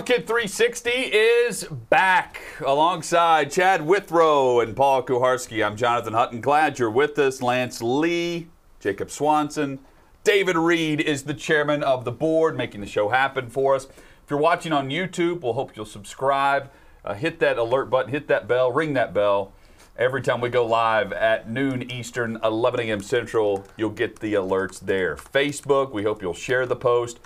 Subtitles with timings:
[0.00, 5.62] Outkick 360 is back alongside Chad Withrow and Paul Kuharsky.
[5.62, 6.40] I'm Jonathan Hutton.
[6.40, 7.42] Glad you're with us.
[7.42, 8.48] Lance Lee,
[8.80, 9.78] Jacob Swanson,
[10.24, 13.84] David Reed is the chairman of the board, making the show happen for us.
[13.84, 16.70] If you're watching on YouTube, we'll hope you'll subscribe,
[17.04, 19.52] uh, hit that alert button, hit that bell, ring that bell.
[19.98, 23.02] Every time we go live at noon Eastern, 11 a.m.
[23.02, 25.14] Central, you'll get the alerts there.
[25.14, 27.20] Facebook, we hope you'll share the post,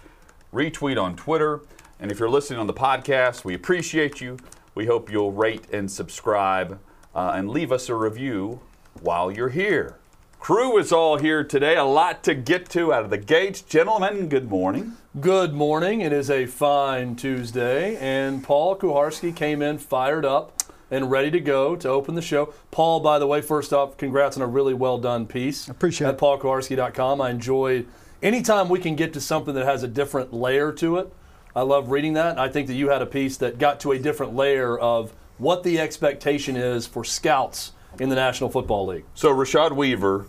[0.53, 1.61] retweet on Twitter.
[2.01, 4.39] And if you're listening on the podcast, we appreciate you.
[4.75, 6.81] We hope you'll rate and subscribe
[7.15, 8.61] uh, and leave us a review
[9.01, 9.97] while you're here.
[10.41, 11.77] Crew is all here today.
[11.77, 13.63] A lot to get to out of the gates.
[13.63, 14.93] Gentlemen, good morning.
[15.19, 16.03] Good morning.
[16.03, 20.53] It is a fine Tuesday, and Paul Kuharsky came in fired up
[20.91, 22.53] and ready to go to open the show.
[22.71, 25.67] Paul, by the way, first off, congrats on a really well done piece.
[25.69, 26.21] Appreciate at it.
[26.21, 27.23] paulkuharsky.com.
[27.23, 27.87] I enjoy
[28.23, 31.13] anytime we can get to something that has a different layer to it.
[31.57, 32.37] I love reading that.
[32.37, 35.63] I think that you had a piece that got to a different layer of what
[35.63, 39.05] the expectation is for scouts in the National Football League.
[39.15, 40.27] So, Rashad Weaver,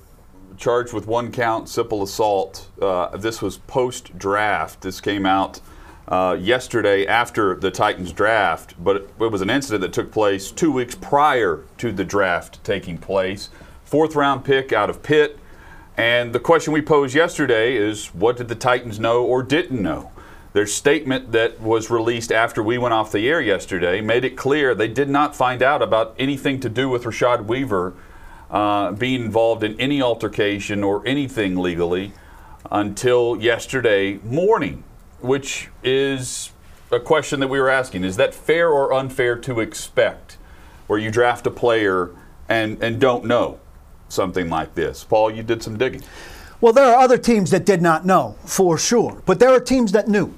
[0.58, 2.70] charged with one count simple assault.
[2.80, 4.82] Uh, this was post draft.
[4.82, 5.62] This came out
[6.08, 10.52] uh, yesterday after the Titans draft, but it, it was an incident that took place
[10.52, 13.50] two weeks prior to the draft taking place.
[13.84, 15.40] Fourth round pick out of Pitt.
[15.98, 20.12] And the question we posed yesterday is what did the Titans know or didn't know?
[20.56, 24.74] Their statement that was released after we went off the air yesterday made it clear
[24.74, 27.94] they did not find out about anything to do with Rashad Weaver
[28.50, 32.14] uh, being involved in any altercation or anything legally
[32.72, 34.86] until yesterday morning,
[35.20, 36.54] which is
[36.90, 38.06] a question that we were asking.
[38.06, 40.38] Is that fair or unfair to expect
[40.88, 42.12] where you draft a player
[42.48, 43.60] and, and don't know
[44.08, 45.04] something like this?
[45.04, 46.04] Paul, you did some digging.
[46.62, 49.92] Well, there are other teams that did not know for sure, but there are teams
[49.92, 50.34] that knew.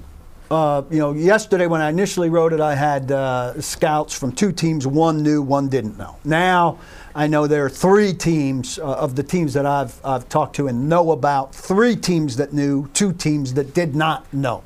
[0.50, 4.50] Uh, you know, yesterday when I initially wrote it, I had uh, scouts from two
[4.50, 4.86] teams.
[4.86, 6.16] One knew, one didn't know.
[6.24, 6.78] Now
[7.14, 10.66] I know there are three teams uh, of the teams that I've, I've talked to
[10.66, 11.54] and know about.
[11.54, 14.62] Three teams that knew, two teams that did not know.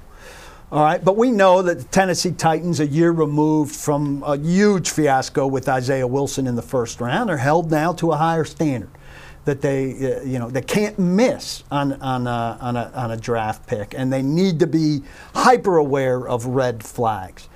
[0.70, 4.88] All right, but we know that the Tennessee Titans, a year removed from a huge
[4.88, 8.88] fiasco with Isaiah Wilson in the first round, are held now to a higher standard
[9.44, 13.16] that they, uh, you know, they can't miss on on a, on a on a
[13.16, 15.02] draft pick, and they need to be
[15.34, 17.48] hyper aware of red flags.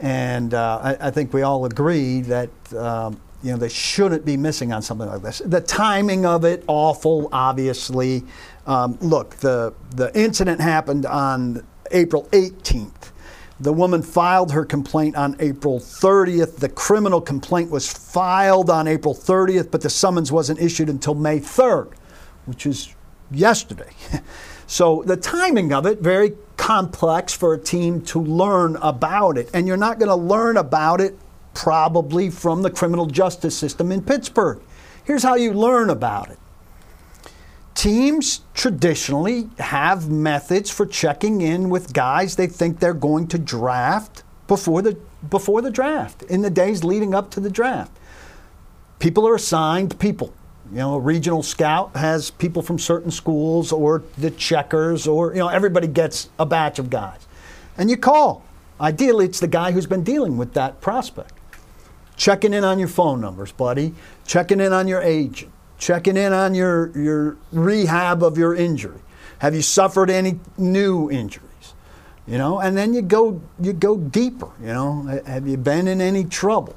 [0.00, 2.50] And uh, I, I, think we all agree that.
[2.74, 5.40] Um, you know, they shouldn't be missing on something like this.
[5.44, 8.22] The timing of it, awful, obviously.
[8.66, 13.12] Um, look, the, the incident happened on April 18th.
[13.60, 16.56] The woman filed her complaint on April 30th.
[16.56, 21.40] The criminal complaint was filed on April 30th, but the summons wasn't issued until May
[21.40, 21.92] 3rd,
[22.46, 22.94] which is
[23.30, 23.90] yesterday.
[24.66, 29.50] so the timing of it, very complex for a team to learn about it.
[29.52, 31.18] And you're not going to learn about it
[31.52, 34.62] probably from the criminal justice system in Pittsburgh.
[35.04, 36.38] Here's how you learn about it
[37.74, 44.22] teams traditionally have methods for checking in with guys they think they're going to draft
[44.46, 44.98] before the
[45.28, 47.92] before the draft in the days leading up to the draft.
[48.98, 50.34] People are assigned people.
[50.70, 55.38] You know a regional scout has people from certain schools or the checkers or you
[55.38, 57.26] know everybody gets a batch of guys.
[57.76, 58.44] And you call.
[58.80, 61.34] Ideally it's the guy who's been dealing with that prospect.
[62.16, 63.94] Checking in on your phone numbers buddy.
[64.26, 69.00] Checking in on your agent checking in on your, your rehab of your injury.
[69.40, 71.46] Have you suffered any new injuries?
[72.26, 74.50] You know, and then you go you go deeper.
[74.60, 76.76] You know, have you been in any trouble?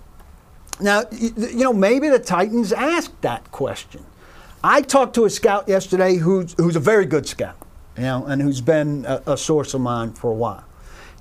[0.79, 4.03] Now, you know, maybe the Titans asked that question.
[4.63, 7.57] I talked to a scout yesterday who's who's a very good scout,
[7.97, 10.63] you know, and who's been a, a source of mine for a while.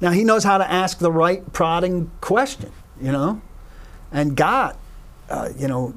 [0.00, 3.42] Now he knows how to ask the right prodding question, you know,
[4.12, 4.78] and got
[5.32, 5.88] uh, you know,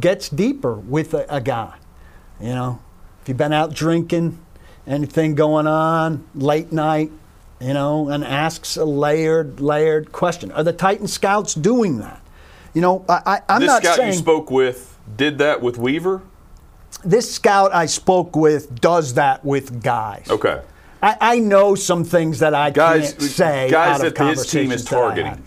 [0.00, 1.74] gets deeper with a, a, guy.
[2.40, 2.80] You know,
[3.20, 4.38] if you've been out drinking,
[4.86, 7.12] anything going on late night,
[7.60, 10.50] you know, and asks a layered, layered question.
[10.52, 12.22] Are the Titan scouts doing that?
[12.72, 15.76] You know, I, I, am this not scout saying you spoke with did that with
[15.76, 16.22] Weaver.
[17.04, 20.26] this scout I spoke with does that with guys.
[20.30, 20.62] Okay.
[21.02, 24.50] I, I know some things that I Guys, can't say guys out of that his
[24.50, 25.44] team is conversations that I targeting.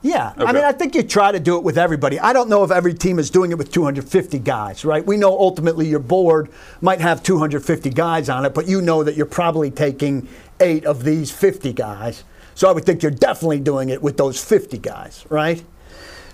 [0.00, 2.20] Yeah, I mean, I think you try to do it with everybody.
[2.20, 5.04] I don't know if every team is doing it with 250 guys, right?
[5.04, 6.50] We know ultimately your board
[6.80, 10.28] might have 250 guys on it, but you know that you're probably taking
[10.60, 12.22] eight of these 50 guys.
[12.54, 15.64] So I would think you're definitely doing it with those 50 guys, right?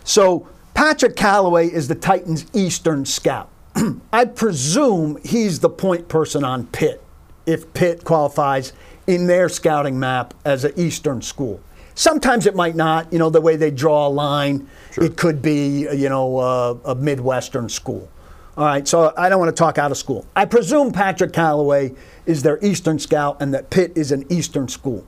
[0.05, 3.49] So Patrick Calloway is the Titans' Eastern scout.
[4.13, 7.03] I presume he's the point person on Pitt,
[7.47, 8.75] if Pitt qualifies
[9.07, 11.61] in their scouting map as an Eastern school.
[11.95, 14.69] Sometimes it might not, you know, the way they draw a line.
[14.97, 18.09] It could be, you know, uh, a Midwestern school.
[18.57, 20.27] All right, so I don't want to talk out of school.
[20.37, 21.93] I presume Patrick Callaway
[22.27, 25.05] is their Eastern scout and that Pitt is an Eastern school.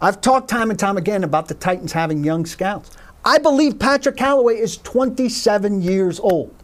[0.00, 2.90] I've talked time and time again about the Titans having young scouts.
[3.24, 6.54] I believe Patrick Callaway is 27 years old.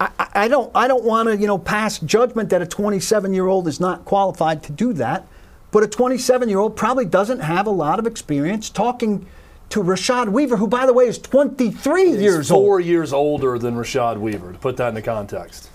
[0.00, 3.32] I, I- I don't, I don't want to, you know, pass judgment that a 27
[3.34, 5.26] year old is not qualified to do that.
[5.70, 9.26] But a 27 year old probably doesn't have a lot of experience talking
[9.70, 12.84] to Rashad Weaver, who, by the way, is 23 He's years four old.
[12.84, 15.68] years older than Rashad Weaver, to put that into context.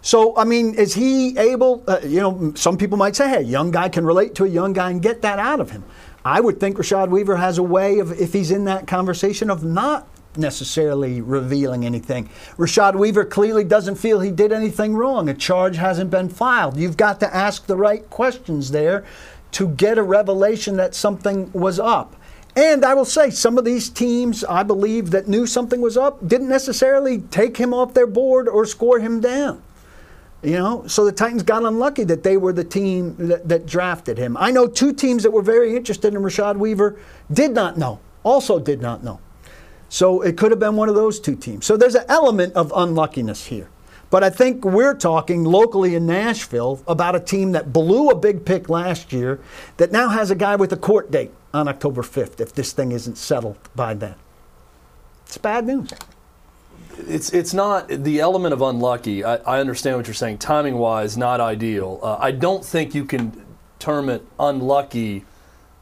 [0.00, 1.82] So, I mean, is he able?
[1.86, 4.48] Uh, you know, some people might say, hey, a young guy can relate to a
[4.48, 5.84] young guy and get that out of him.
[6.24, 9.64] I would think Rashad Weaver has a way of, if he's in that conversation, of
[9.64, 10.06] not
[10.36, 12.28] necessarily revealing anything.
[12.56, 15.28] Rashad Weaver clearly doesn't feel he did anything wrong.
[15.28, 16.76] A charge hasn't been filed.
[16.76, 19.04] You've got to ask the right questions there
[19.52, 22.16] to get a revelation that something was up.
[22.56, 26.26] And I will say, some of these teams, I believe, that knew something was up,
[26.26, 29.62] didn't necessarily take him off their board or score him down.
[30.42, 34.18] You know, so the Titans got unlucky that they were the team that, that drafted
[34.18, 34.36] him.
[34.36, 36.98] I know two teams that were very interested in Rashad Weaver
[37.32, 39.20] did not know, also did not know.
[39.94, 41.64] So it could have been one of those two teams.
[41.66, 43.68] So there's an element of unluckiness here.
[44.10, 48.44] But I think we're talking locally in Nashville about a team that blew a big
[48.44, 49.38] pick last year
[49.76, 52.90] that now has a guy with a court date on October 5th if this thing
[52.90, 54.16] isn't settled by then.
[55.26, 55.90] It's bad news.
[56.98, 59.22] It's it's not the element of unlucky.
[59.22, 60.38] I, I understand what you're saying.
[60.38, 62.00] Timing wise, not ideal.
[62.02, 63.46] Uh, I don't think you can
[63.78, 65.24] term it unlucky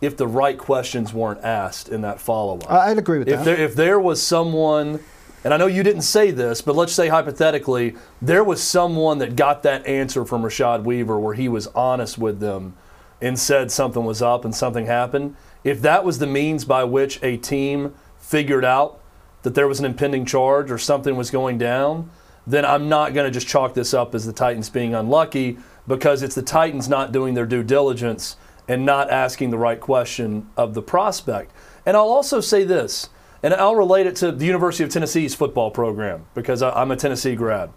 [0.02, 2.70] if the right questions weren't asked in that follow up.
[2.70, 3.44] I- I'd agree with if that.
[3.44, 5.00] there if there was someone,
[5.44, 9.36] and I know you didn't say this, but let's say hypothetically there was someone that
[9.36, 12.74] got that answer from Rashad Weaver where he was honest with them
[13.22, 15.36] and said something was up and something happened.
[15.62, 18.98] If that was the means by which a team figured out
[19.44, 22.10] that there was an impending charge or something was going down,
[22.44, 26.24] then I'm not going to just chalk this up as the Titans being unlucky because
[26.24, 28.36] it's the Titans not doing their due diligence
[28.72, 31.50] and not asking the right question of the prospect.
[31.84, 33.10] And I'll also say this,
[33.42, 36.96] and I'll relate it to the University of Tennessee's football program because I- I'm a
[36.96, 37.70] Tennessee grad.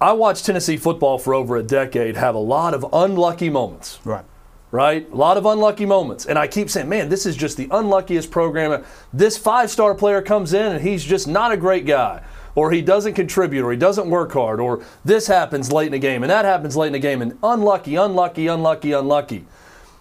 [0.00, 4.24] I watched Tennessee football for over a decade have a lot of unlucky moments Right.
[4.70, 5.06] right?
[5.12, 6.24] A lot of unlucky moments.
[6.26, 8.82] And I keep saying, man, this is just the unluckiest program.
[9.12, 12.22] This five star player comes in and he's just not a great guy,
[12.54, 15.98] or he doesn't contribute, or he doesn't work hard, or this happens late in the
[15.98, 19.44] game, and that happens late in the game, and unlucky, unlucky, unlucky, unlucky.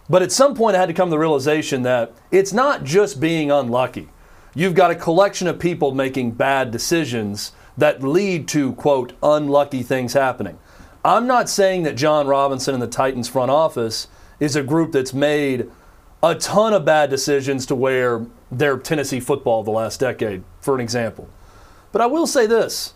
[0.10, 3.20] But at some point, I had to come to the realization that it's not just
[3.20, 4.10] being unlucky.
[4.56, 10.14] You've got a collection of people making bad decisions that lead to, quote, unlucky things
[10.14, 10.58] happening.
[11.06, 14.08] I'm not saying that John Robinson and the Titans front office
[14.40, 15.70] is a group that's made
[16.22, 20.82] a ton of bad decisions to where they're Tennessee football the last decade, for an
[20.82, 21.30] example.
[21.92, 22.94] But I will say this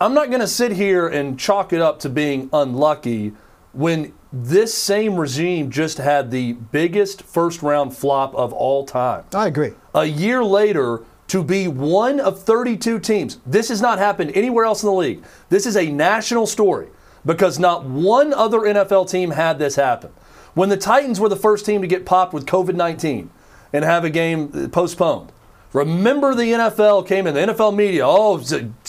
[0.00, 3.32] I'm not going to sit here and chalk it up to being unlucky
[3.72, 9.24] when this same regime just had the biggest first round flop of all time.
[9.34, 9.72] I agree.
[9.94, 14.82] A year later, to be one of 32 teams, this has not happened anywhere else
[14.82, 15.24] in the league.
[15.48, 16.88] This is a national story
[17.24, 20.10] because not one other NFL team had this happen.
[20.54, 23.30] When the Titans were the first team to get popped with COVID 19
[23.72, 25.32] and have a game postponed,
[25.72, 28.42] remember the NFL came in, the NFL media, oh,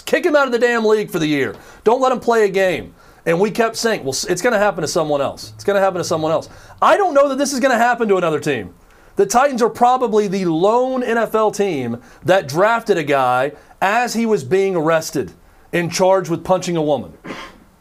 [0.05, 1.55] kick him out of the damn league for the year.
[1.83, 2.93] Don't let him play a game.
[3.25, 5.53] And we kept saying, well, it's going to happen to someone else.
[5.55, 6.49] It's going to happen to someone else.
[6.81, 8.73] I don't know that this is going to happen to another team.
[9.15, 13.51] The Titans are probably the lone NFL team that drafted a guy
[13.81, 15.33] as he was being arrested
[15.73, 17.17] and charged with punching a woman.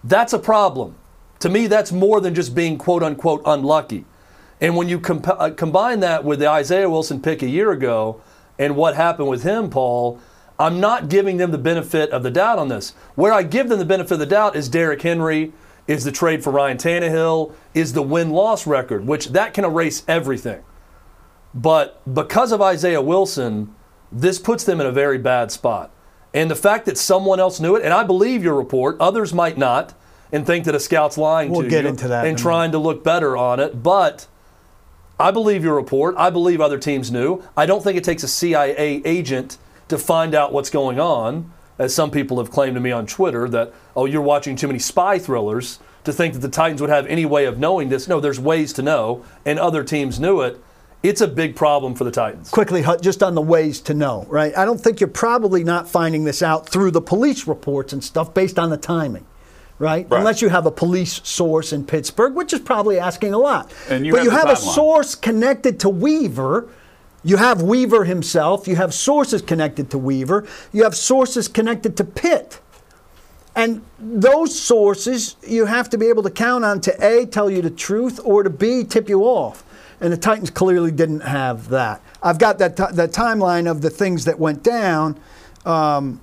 [0.04, 0.96] That's a problem.
[1.40, 4.04] To me, that's more than just being quote unquote unlucky.
[4.60, 8.20] And when you comp- uh, combine that with the Isaiah Wilson pick a year ago
[8.58, 10.20] and what happened with him, Paul,
[10.60, 12.90] I'm not giving them the benefit of the doubt on this.
[13.14, 15.54] Where I give them the benefit of the doubt is Derrick Henry
[15.86, 20.04] is the trade for Ryan Tannehill, is the win loss record, which that can erase
[20.06, 20.62] everything.
[21.54, 23.74] But because of Isaiah Wilson,
[24.12, 25.90] this puts them in a very bad spot.
[26.34, 29.56] And the fact that someone else knew it, and I believe your report, others might
[29.56, 29.94] not,
[30.30, 32.78] and think that a scout's lying We'll to get you into that and trying to
[32.78, 33.82] look better on it.
[33.82, 34.26] But
[35.18, 36.14] I believe your report.
[36.18, 37.42] I believe other teams knew.
[37.56, 39.56] I don't think it takes a CIA agent
[39.90, 43.48] to find out what's going on, as some people have claimed to me on Twitter
[43.48, 47.06] that, oh, you're watching too many spy thrillers to think that the Titans would have
[47.06, 48.08] any way of knowing this.
[48.08, 50.62] No, there's ways to know, and other teams knew it.
[51.02, 52.50] It's a big problem for the Titans.
[52.50, 54.56] quickly, Hut, just on the ways to know, right?
[54.56, 58.34] I don't think you're probably not finding this out through the police reports and stuff
[58.34, 59.24] based on the timing,
[59.78, 60.06] right?
[60.10, 60.18] Right.
[60.18, 63.72] Unless you have a police source in Pittsburgh, which is probably asking a lot.
[63.88, 64.74] And you but have you have a timeline.
[64.74, 66.68] source connected to Weaver.
[67.22, 68.66] You have Weaver himself.
[68.66, 70.46] You have sources connected to Weaver.
[70.72, 72.60] You have sources connected to Pitt.
[73.54, 77.60] And those sources you have to be able to count on to A, tell you
[77.62, 79.64] the truth, or to B, tip you off.
[80.00, 82.00] And the Titans clearly didn't have that.
[82.22, 85.20] I've got that, ti- that timeline of the things that went down.
[85.66, 86.20] Um,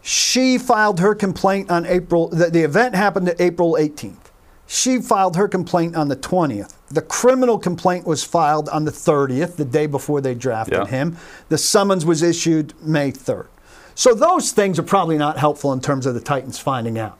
[0.00, 4.30] she filed her complaint on April, the, the event happened April 18th.
[4.66, 6.77] She filed her complaint on the 20th.
[6.90, 10.86] The criminal complaint was filed on the 30th, the day before they drafted Yeah.
[10.86, 11.16] him.
[11.48, 13.46] The summons was issued May 3rd.
[13.94, 17.18] So those things are probably not helpful in terms of the Titans finding out.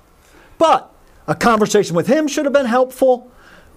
[0.59, 0.91] But
[1.27, 3.31] a conversation with him should have been helpful.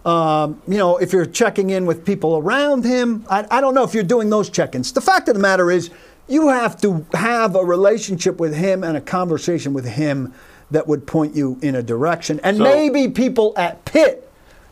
[0.05, 3.83] Um, you know, if you're checking in with people around him, I, I don't know
[3.83, 4.91] if you're doing those check ins.
[4.93, 5.89] The fact of the matter is,
[6.27, 10.33] you have to have a relationship with him and a conversation with him
[10.71, 12.39] that would point you in a direction.
[12.43, 14.27] And So- maybe people at Pitt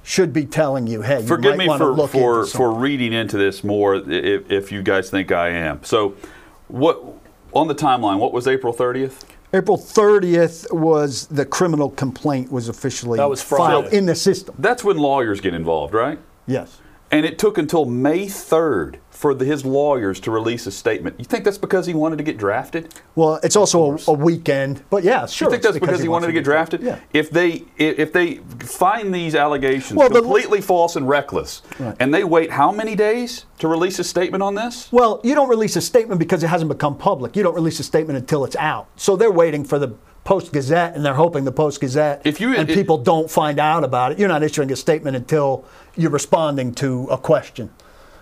[0.10, 2.58] should be telling you, hey, you Forgive might me want to for look for, into
[2.58, 5.84] for reading into this more if, if you guys think I am.
[5.84, 6.16] So,
[6.68, 7.00] what
[7.54, 8.18] on the timeline?
[8.18, 9.24] What was April 30th?
[9.54, 14.56] April 30th was the criminal complaint was officially That was filed in the system.
[14.58, 16.18] That's when lawyers get involved, right?
[16.48, 16.82] Yes.
[17.12, 21.16] And it took until May 3rd for the, his lawyers to release a statement.
[21.20, 22.94] You think that's because he wanted to get drafted?
[23.16, 25.48] Well, it's also a, a weekend, but yeah, sure.
[25.48, 26.82] You think that's because, he wanted to get drafted?
[26.82, 27.00] Yeah.
[27.12, 31.96] If they if they find these allegations Well, the- completely false and reckless, Right.
[32.00, 34.90] and they wait how many days to release a statement on this?
[34.92, 37.36] Well, you don't release a statement because it hasn't become public.
[37.36, 38.88] You don't release a statement until it's out.
[38.96, 39.90] So they're waiting for the
[40.30, 43.58] Post Gazette, and they're hoping the Post Gazette If you- and it- people don't find
[43.60, 44.20] out about it.
[44.20, 45.64] You're not issuing a statement until
[45.96, 47.72] you're responding to a question,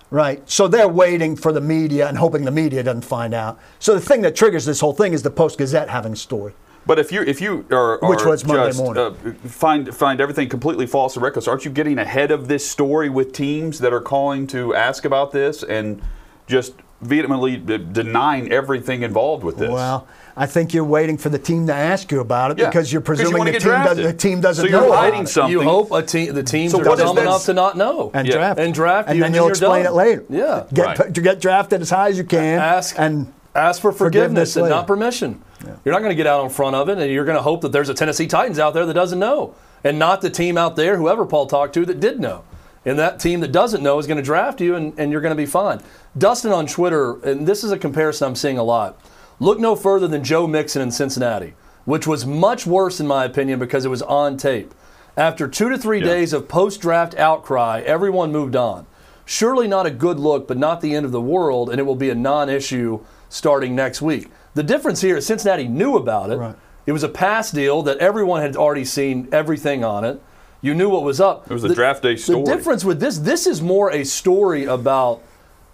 [0.10, 0.42] right?
[0.50, 3.60] So they're waiting for the media and hoping the media doesn't find out.
[3.80, 6.54] So the thing that triggers this whole thing is the Post Gazette having a story.
[6.86, 9.04] But if you if you are, Which was Monday just, morning.
[9.04, 13.10] Uh, find find everything completely false and reckless, aren't you getting ahead of this story
[13.10, 16.02] with teams that are calling to ask about this and
[16.48, 16.72] just
[17.02, 19.70] vehemently denying everything involved with this?
[19.70, 20.08] Well,
[20.40, 23.02] I think you're waiting for the team to ask you about it Yeah, because you're
[23.02, 24.06] presuming wanna the get team, does, drafted.
[24.06, 25.30] the team doesn't So you're know about hiding it.
[25.30, 25.52] something.
[25.52, 28.12] You hope a team, the teams so are dumb enough to not know.
[28.14, 28.36] and Yeah.
[28.36, 29.94] draft And draft and you, then and you'll explain done.
[29.94, 30.24] it later.
[30.30, 30.64] Yeah.
[30.72, 31.14] get Right.
[31.16, 32.60] to get drafted as high as you can.
[32.60, 35.42] ask and ask for forgiveness forgiveness, and not permission.
[35.84, 37.62] You're not going to get out in front of it, and you're going to hope
[37.62, 40.76] that there's a Tennessee Titans out there that doesn't know, and not the team out
[40.76, 42.44] there, whoever Paul talked to, that did know.
[42.86, 45.32] And that team that doesn't know is going to draft you, and, and you're going
[45.36, 45.82] to be fine.
[46.16, 49.00] Dustin on Twitter, and this is a comparison I'm seeing a lot.
[49.40, 51.54] Look no further than Joe Mixon in Cincinnati,
[51.86, 54.74] which was much worse in my opinion because it was on tape.
[55.16, 56.06] After two to three Yeah.
[56.06, 58.86] days of post-draft outcry, everyone moved on.
[59.26, 61.96] Surely not a good look, but not the end of the world, and it will
[61.96, 64.32] be a non-issue starting next week.
[64.56, 66.38] The difference here is Cincinnati knew about it.
[66.38, 66.56] Right.
[66.86, 70.22] It was a pass deal that everyone had already seen everything on it.
[70.62, 71.46] You knew what was up.
[71.50, 72.44] It was a draft day story.
[72.44, 75.22] The difference with this, this is more a story about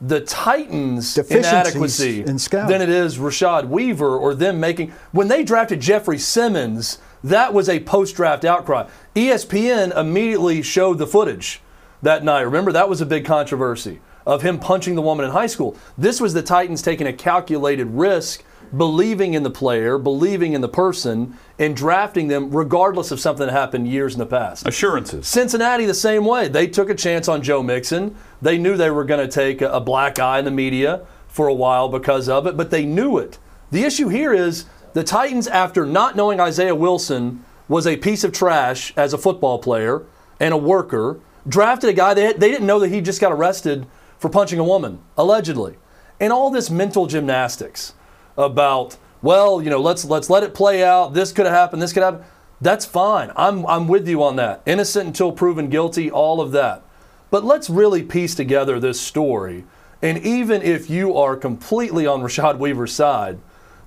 [0.06, 4.92] the Titans' inadequacy in than it is Rashad Weaver or them making.
[5.14, 8.90] When they drafted Jeffrey Simmons, that was a post-draft outcry.
[9.16, 11.62] E ESPN immediately showed the footage
[12.02, 12.42] that night.
[12.42, 15.78] Remember that was a big controversy of him punching the woman in high school.
[15.98, 18.44] This was the Titans taking a calculated risk,
[18.76, 23.52] believing in the player, believing in the person, and drafting them regardless of something that
[23.52, 24.68] happened years in the past.
[24.68, 25.28] Assurances.
[25.28, 26.48] Cincinnati the same way.
[26.48, 28.16] They took a chance on Joe Mixon.
[28.42, 31.54] They knew they were going to take a, black eye in the media for a
[31.54, 33.38] while because of it, but they knew it.
[33.70, 38.32] The issue here is the Titans, after not knowing Isaiah Wilson was a piece of
[38.32, 40.04] trash as a football player
[40.40, 43.86] and a worker, drafted a guy that they didn't know that he just got arrested
[44.18, 45.76] for punching a woman, allegedly.
[46.20, 47.94] And all this mental gymnastics
[48.38, 51.14] about, well, you know, let's let's let it play out.
[51.14, 52.24] This could have happened, this could happen.
[52.62, 53.32] That's fine.
[53.36, 54.62] I'm I'm with you on that.
[54.66, 56.84] Innocent until proven guilty, all of that.
[57.30, 59.66] But let's really piece together this story.
[60.02, 63.40] And even if you are completely on Rashad Weaver's side,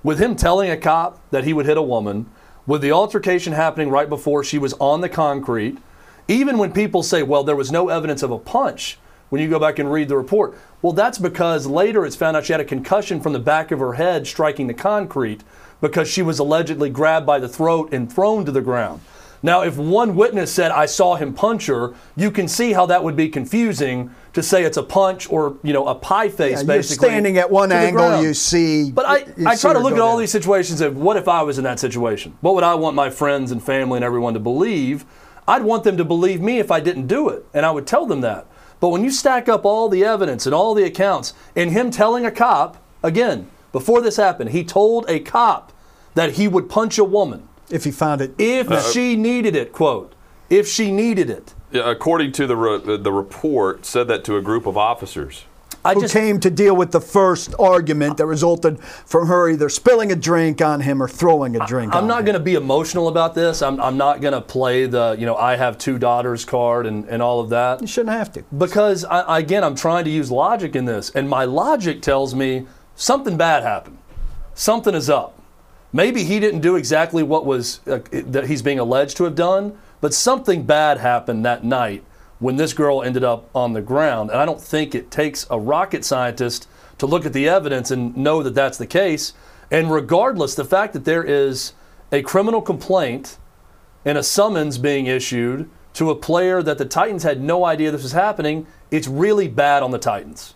[0.03, 2.29] with him telling a cop that he would hit a woman,
[2.65, 5.77] with the altercation happening right before she was on the concrete,
[6.27, 8.97] even when people say, well, there was no evidence of a punch,
[9.29, 12.45] when you go back and read the report, well, that's because later it's found out
[12.45, 15.43] she had a concussion from the back of her head striking the concrete
[15.81, 19.01] because she was allegedly grabbed by the throat and thrown to the ground.
[19.43, 23.03] Now, if one witness said, I saw him punch her, you can see how that
[23.03, 26.63] would be confusing to say it's a punch or, you know, a pie face, Yeah,
[26.63, 27.07] basically.
[27.07, 28.25] You're standing at one angle, ground.
[28.25, 28.91] you see.
[28.91, 30.21] But I, I try to look at all down.
[30.21, 32.35] these situations of what if I was in that situation?
[32.41, 35.05] What would I want my friends and family and everyone to believe?
[35.47, 38.05] I'd want them to believe me if I didn't do it, and I would tell
[38.07, 38.47] them that.
[38.79, 42.25] But when you stack up all the evidence and all the accounts, and him telling
[42.25, 45.71] a cop, again, before this happened, he told a cop
[46.13, 48.33] that he would punch a woman If he found it.
[48.37, 50.13] if uh, she needed it, quote,
[50.49, 51.53] if she needed it.
[51.71, 55.43] Yeah, According to the re- the report, said that to a group of officers.
[55.87, 59.69] I who just came to deal with the first argument that resulted from her either
[59.69, 62.03] spilling a drink on him or throwing a drink on him.
[62.03, 63.61] I'm not going to be emotional about this.
[63.61, 67.05] I'm, I'm not going to play the, you know, I have two daughters card and,
[67.05, 67.81] and all of that.
[67.81, 68.43] You shouldn't have to.
[68.57, 71.09] Because, I, again, I'm trying to use logic in this.
[71.11, 73.97] And my logic tells me something bad happened.
[74.53, 75.39] Something is up.
[75.93, 79.77] Maybe he didn't do exactly what was uh, that he's being alleged to have done,
[80.01, 82.03] but something bad happened that night
[82.39, 84.29] when this girl ended up on the ground.
[84.29, 86.67] And I don't think it takes a rocket scientist
[86.97, 89.33] to look at the evidence and know that that's the case.
[89.71, 91.73] And regardless, the fact that there is
[92.11, 93.37] a criminal complaint
[94.05, 98.03] and a summons being issued to a player that the Titans had no idea this
[98.03, 100.53] was happening, it's really bad on the Titans.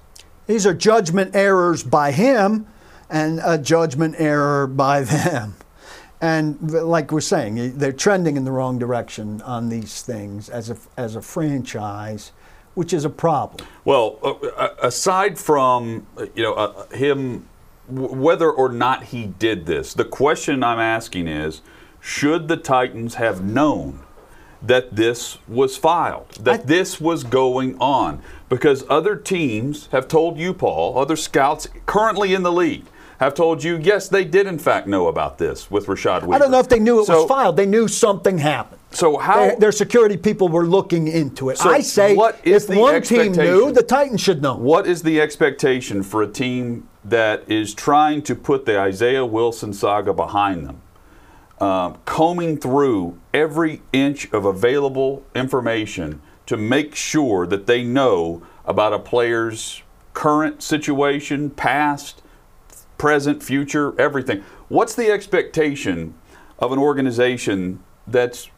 [0.47, 2.67] These are judgment errors by him
[3.09, 5.55] and a judgment error by them.
[6.21, 10.77] And like we're saying, they're trending in the wrong direction on these things as a,
[10.95, 12.31] as a franchise,
[12.75, 13.67] which is a problem.
[13.85, 17.47] Well, uh, uh, aside from uh, you know uh, him,
[17.91, 21.61] w- whether or not he did this, the question I'm asking is,
[21.99, 24.01] should the Titans have known
[24.61, 28.21] that this was filed, that I- this was going on?
[28.47, 32.85] Because other teams have told you, Paul, other scouts currently in the league
[33.21, 36.33] have told you, yes, they did in fact know about this with Rashad Weaver.
[36.33, 37.55] I don't know if they knew it So- was filed.
[37.55, 38.81] They knew something happened.
[38.89, 41.59] So how- their, their security people were looking into it?
[41.59, 44.55] So I say, what is if one team knew, the Titans should know.
[44.55, 49.71] What is the expectation for a team that is trying to put the Isaiah Wilson
[49.71, 50.81] saga behind them?
[51.59, 58.93] Um, combing through every inch of available information to make sure that they know about
[58.93, 59.83] a player's
[60.15, 62.20] current situation, past,
[63.05, 64.43] present, future, everything.
[64.69, 66.13] What's the expectation
[66.59, 68.49] of an organization that's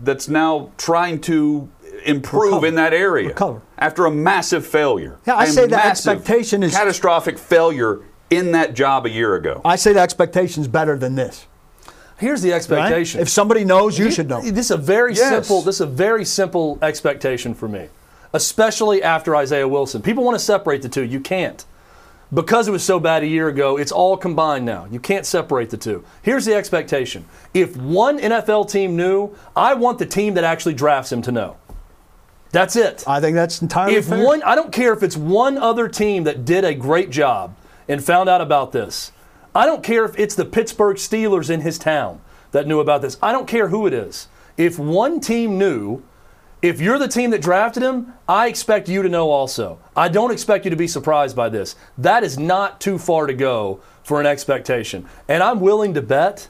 [0.00, 1.70] that's now trying to
[2.04, 2.66] improve Recover.
[2.66, 3.62] in that area Recover.
[3.78, 5.18] after a massive failure?
[5.24, 9.36] Yeah, I A say the massive, expectation is- catastrophic failure in that job a year
[9.36, 9.60] ago.
[9.64, 11.46] I say the expectation is better than this.
[12.18, 12.56] Here's the right?
[12.56, 13.20] expectation.
[13.20, 14.40] If somebody knows, you should know.
[14.42, 15.28] This is a very Yes.
[15.46, 15.62] simple.
[15.62, 17.86] This is a very simple expectation for me,
[18.32, 20.02] especially after Isaiah Wilson.
[20.02, 21.04] People want to separate the two.
[21.04, 21.64] You can't.
[22.34, 24.86] Because it was so bad a year ago, it's all combined now.
[24.90, 26.02] You can't separate the two.
[26.22, 27.26] Here's the expectation.
[27.52, 31.56] If one NFL team knew, I want the team that actually drafts him to know.
[32.50, 33.04] That's it.
[33.06, 34.24] I think that's entirely if fair.
[34.24, 37.54] one, I don't care if it's one other team that did a great job
[37.88, 39.12] and found out about this.
[39.54, 42.20] I don't care if it's the Pittsburgh Steelers in his town
[42.52, 43.18] that knew about this.
[43.22, 44.28] I don't care who it is.
[44.56, 46.02] If one team knew,
[46.62, 49.80] if you're the team that drafted him, I expect you to know also.
[49.96, 51.74] I don't expect you to be surprised by this.
[51.98, 55.06] That is not too far to go for an expectation.
[55.26, 56.48] And I'm willing to bet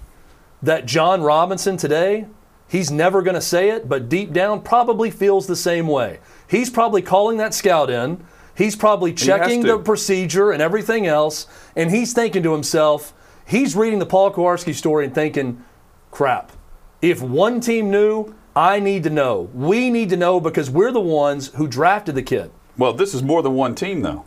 [0.63, 2.27] that John Robinson today,
[2.69, 6.21] he's never going to say it, but deep down probably feels the same way.
[6.47, 8.23] He's probably calling that scout in.
[8.55, 13.15] He's probably checking the procedure and everything else, and he's thinking to himself,
[13.47, 15.65] he's reading the Paul Kuharsky story and thinking,
[16.11, 16.53] crap.
[17.01, 19.49] If one team knew, I need to know.
[19.55, 22.51] We need to know because we're the ones who drafted the kid.
[22.77, 24.25] well, this is more than one team, though.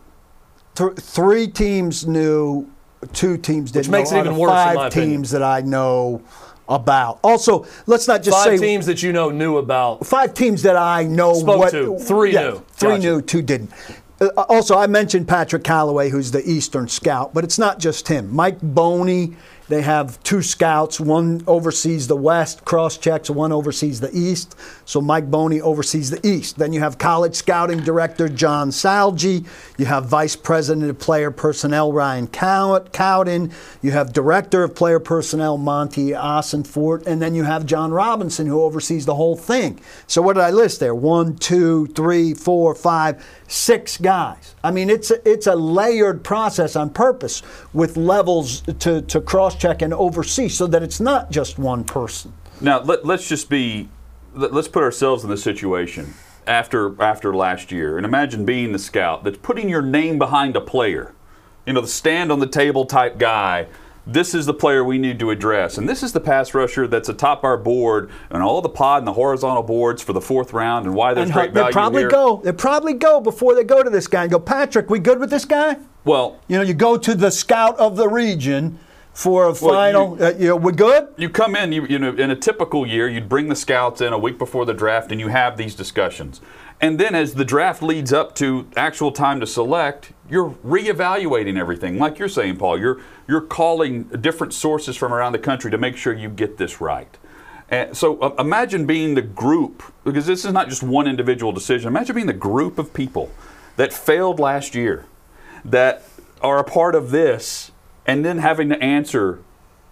[0.75, 2.69] Th- three teams knew,
[3.13, 3.85] two teams didn't.
[3.85, 5.09] Which makes know, it even of worse, in Five my opinion.
[5.11, 6.21] teams that I know
[6.67, 7.19] about.
[7.23, 10.05] Also, let's not just Five say teams that you know knew about.
[10.05, 11.97] five teams that I know Spoke what to.
[11.99, 12.65] Three yeah, knew.
[12.71, 13.01] Three Gotcha.
[13.01, 13.71] knew, two didn't.
[14.19, 18.33] Uh, also, I mentioned Patrick Calloway, who's the Eastern scout, but it's not just him.
[18.33, 19.35] Mike Boney,
[19.67, 20.99] they have two scouts.
[20.99, 24.55] One oversees the West, cross checks, one oversees the East.
[24.85, 26.57] So Mike Boney oversees the East.
[26.57, 29.47] Then you have college scouting director John Salgi.
[29.77, 33.51] You have vice president of player personnel Ryan Cow- Cowden.
[33.81, 37.07] You have director of player personnel Monti Ossenfort.
[37.07, 39.79] And then you have John Robinson, who oversees the whole thing.
[40.05, 40.93] So what did I list there?
[40.93, 44.55] One, two, three, four, five, six guys.
[44.63, 47.41] I mean, it's a, it's a layered process on purpose
[47.73, 52.33] with levels to, to cross check and oversee so that it's not just one person.
[52.61, 53.89] Now let, let's just be
[54.33, 56.13] let, us put ourselves in the situation
[56.47, 60.61] after after last year, and imagine being the scout that's putting your name behind a
[60.61, 61.13] player,
[61.65, 63.67] you know, the stand on the table type guy.
[64.07, 67.09] This is the player we need to address, and this is the pass rusher that's
[67.09, 70.85] atop our board and all the pod and the horizontal boards for the fourth round,
[70.85, 72.11] and why there's And great they value probably here.
[72.11, 72.39] go.
[72.43, 75.31] They probably go before they go to this guy and go, Patrick, we good with
[75.31, 75.77] this guy?
[76.03, 78.77] Well, You know, you go to the scout of the region
[79.15, 80.17] for a Well, final.
[80.19, 81.07] you- uh, you know, we good?
[81.17, 84.11] you come in, you, you know, in a typical year, you'd bring the scouts in
[84.13, 86.41] a week before the draft, and you have these discussions.
[86.81, 91.97] And then, as the draft leads up to actual time to select, you're reevaluating everything.
[91.97, 92.97] Like you're saying, Paul, you're
[93.27, 97.17] you're calling different sources from around the country to make sure you get this right.
[97.69, 101.87] And so, uh, imagine being the group, because this is not just one individual decision.
[101.87, 103.31] Imagine being the group of people
[103.77, 105.05] that failed last year,
[105.63, 106.03] that
[106.41, 107.71] are a part of this,
[108.05, 109.41] and then having to answer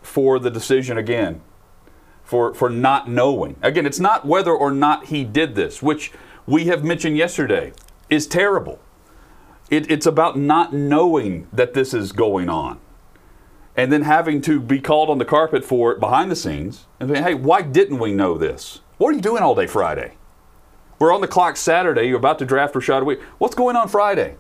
[0.02, 1.42] for the decision again
[2.24, 3.56] for, for not knowing.
[3.62, 6.12] Again, it's not whether or not he did this, which
[6.46, 7.74] we have mentioned yesterday
[8.10, 8.80] is terrible.
[9.70, 12.80] It, it's about not knowing that this is going on
[13.76, 17.10] and then having to be called on the carpet for it behind the scenes and
[17.10, 18.82] say, hey, why didn't we know this?
[18.98, 20.14] What are you doing all day Friday?
[21.00, 22.08] We're on the clock Saturday.
[22.08, 23.20] You're about to draft Rashad.
[23.38, 24.36] What's going on Friday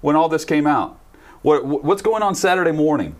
[0.00, 1.00] when all this came out?
[1.44, 3.16] What, what's going on Saturday morning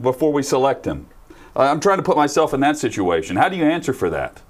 [0.00, 1.08] before we select him?
[1.54, 3.36] Uh, I'm trying to put myself in that situation.
[3.36, 4.40] How do you answer for that?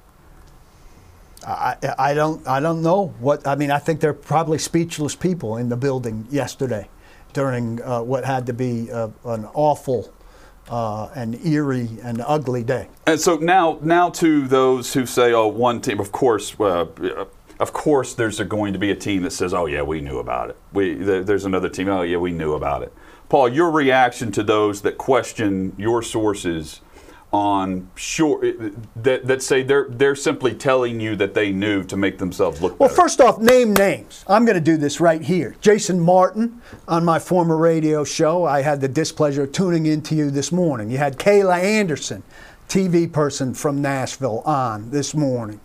[1.45, 3.73] I, I don't I don't know what I mean.
[3.73, 6.89] I think there are probably speechless people in the building yesterday
[7.33, 10.13] during uh, what had to be uh, an awful
[10.69, 12.87] uh, and eerie and ugly day.
[13.09, 16.87] And so now, now to those who say, "Oh, one team." Of course, uh,
[17.59, 20.51] of course, there's going to be a team that says, "Oh, yeah, we knew about
[20.51, 21.89] it." We there's another team.
[21.89, 22.93] Oh, yeah, we knew about it.
[23.31, 26.81] Paul, your reaction to those that question your sources
[27.33, 28.41] on sure
[28.97, 32.79] that that say they're they're simply telling you that they knew to make themselves look
[32.81, 33.01] Well, better.
[33.03, 34.25] first off, name names.
[34.27, 35.55] I'm going to do this right here.
[35.61, 38.45] Jason Martin on my former radio show.
[38.45, 40.91] I had the displeasure of tuning into you this morning.
[40.91, 42.25] You had Kayla Anderson,
[42.69, 45.61] TV person from Nashville, on this morning.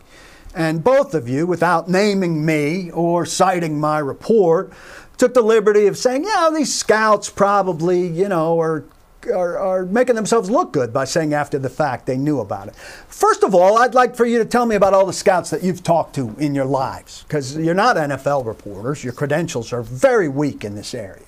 [0.54, 4.72] And both of you, without naming me or citing my report,
[5.18, 8.84] took the liberty of saying, yeah, these scouts probably, you know, are
[9.28, 12.76] are, are, making themselves look good by saying after the fact they knew about it.
[12.76, 15.64] First of all, I'd like for you to tell me about all the scouts that
[15.64, 19.04] you've talked to in your lives, because you're not NFL reporters.
[19.04, 21.26] Your credentials are very weak in this area.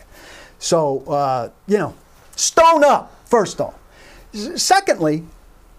[0.60, 1.96] So, uh, you know,
[2.36, 3.76] stone up, first off.
[4.56, 5.24] Secondly,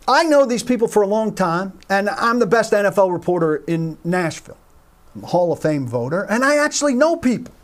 [0.06, 3.98] I know these people for a long time, and I'm the best NFL reporter in
[4.04, 4.56] Nashville.
[5.14, 7.54] I'm a Hall of Fame voter, and I actually know people.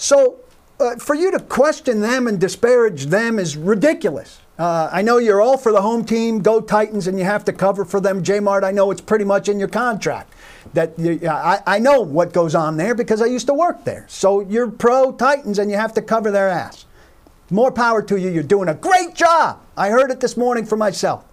[0.00, 0.38] So,
[0.80, 4.40] uh, for you to question them and disparage them is ridiculous.
[4.58, 7.52] Uh, I know you're all for the home team, go Titans, and you have to
[7.52, 8.22] cover for them.
[8.22, 10.32] J Mart, I know it's pretty much in your contract.
[10.72, 14.06] That you, I, I know what goes on there because I used to work there.
[14.08, 16.86] So you're pro Titans and you have to cover their ass.
[17.50, 18.30] More power to you.
[18.30, 19.60] You're doing a great job.
[19.76, 21.26] I heard it this morning for myself.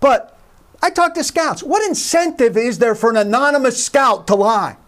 [0.00, 0.36] But
[0.82, 1.62] I talked to scouts.
[1.62, 4.78] What incentive is there for an anonymous scout to lie?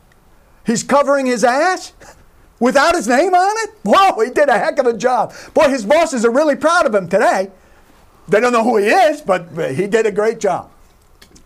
[0.66, 1.92] He's covering his ass
[2.60, 3.74] without his name on it?
[3.84, 5.34] Whoa, he did a heck of a job.
[5.54, 7.50] Boy, his bosses are really proud of him today.
[8.28, 10.70] They don't know who he is, but uh, he did a great job.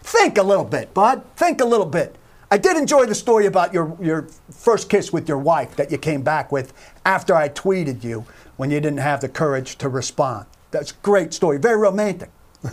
[0.02, 1.22] Think a little bit, bud.
[1.36, 2.16] Think a little bit.
[2.50, 5.98] I did enjoy the story about your, your first kiss with your wife that you
[5.98, 6.72] came back with
[7.04, 8.24] after I tweeted you
[8.56, 10.46] when you didn't have the courage to respond.
[10.70, 11.58] That's a great story.
[11.58, 12.30] Very romantic.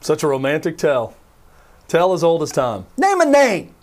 [0.00, 1.14] Such a romantic tale.
[1.86, 2.86] Tell as old as time.
[2.96, 3.74] Name a name.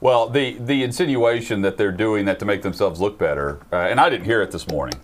[0.00, 4.00] Well, the the insinuation that they're doing that to make themselves look better, uh, and
[4.00, 4.98] I didn't hear it this morning,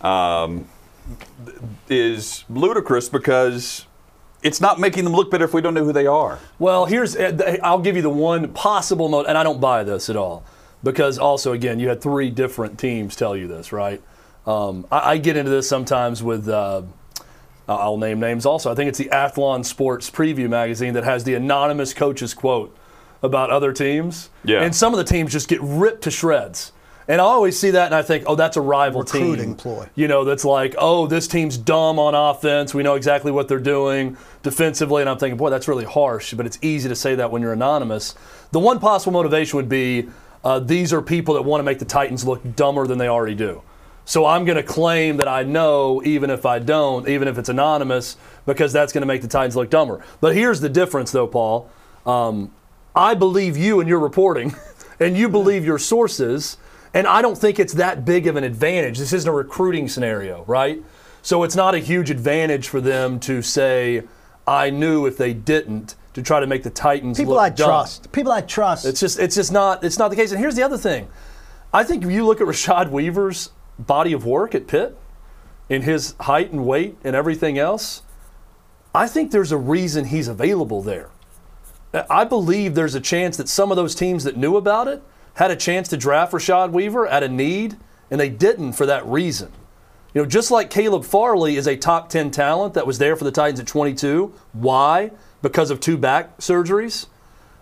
[0.00, 0.68] um,
[1.88, 3.86] is ludicrous because
[4.42, 6.38] it's not making them look better if we don't know who they are.
[6.60, 10.08] Well, here's uh, I'll give you the one possible note, and I don't buy this
[10.08, 10.44] at all
[10.84, 14.00] because also again you had three different teams tell you this, right?
[14.46, 16.48] Um, I, I, get into this sometimes with.
[16.48, 16.82] Uh,
[17.68, 18.72] I'll name names also.
[18.72, 22.74] I think it's the Athlon Sports Preview magazine that has the anonymous coach's quote
[23.22, 24.30] about other teams.
[24.44, 24.62] Yeah.
[24.62, 26.72] And some of the teams just get ripped to shreds.
[27.08, 29.56] And I always see that and I think, oh, that's a rival Recruiting team.
[29.56, 29.88] ploy.
[29.94, 32.74] You know, that's like, oh, this team's dumb on offense.
[32.74, 35.00] We know exactly what they're doing defensively.
[35.02, 36.34] And I'm thinking, boy, that's really harsh.
[36.34, 38.14] But it's easy to say that when you're anonymous.
[38.52, 40.08] The one possible motivation would be
[40.44, 43.34] uh, these are people that want to make the Titans look dumber than they already
[43.34, 43.62] do.
[44.04, 47.48] So I'm going to claim that I know, even if I don't, even if it's
[47.48, 50.02] anonymous, because that's going to make the Titans look dumber.
[50.20, 51.70] But here's the difference, though, Paul.
[52.06, 52.52] Um,
[52.98, 54.56] I believe you and your reporting,
[55.00, 56.56] and you believe your sources,
[56.92, 58.98] and I don't think it's that big of an advantage.
[58.98, 60.82] This isn't a recruiting scenario, right?
[61.22, 64.02] So it's not a huge advantage for them to say,
[64.48, 67.68] I knew if they didn't, to try to make the Titans People I dumb.
[67.68, 68.10] trust.
[68.10, 68.84] People I trust.
[68.84, 70.32] It's just it's just not it's not the case.
[70.32, 71.06] And here's the other thing.
[71.72, 74.98] I think if you look at Rashad Weaver's body of work at Pitt,
[75.68, 78.02] in his height and weight and everything else,
[78.92, 81.10] I think there's a reason he's available there.
[81.92, 85.02] I believe there's a chance that some of those teams that knew about it
[85.34, 87.76] had a chance to draft Rashad Weaver at a need,
[88.10, 89.52] and they didn't for that reason.
[90.14, 93.24] You know, just like Caleb Farley is a top 10 talent that was there for
[93.24, 94.34] the Titans at 22.
[94.52, 95.12] Why?
[95.42, 97.06] Because of two back surgeries.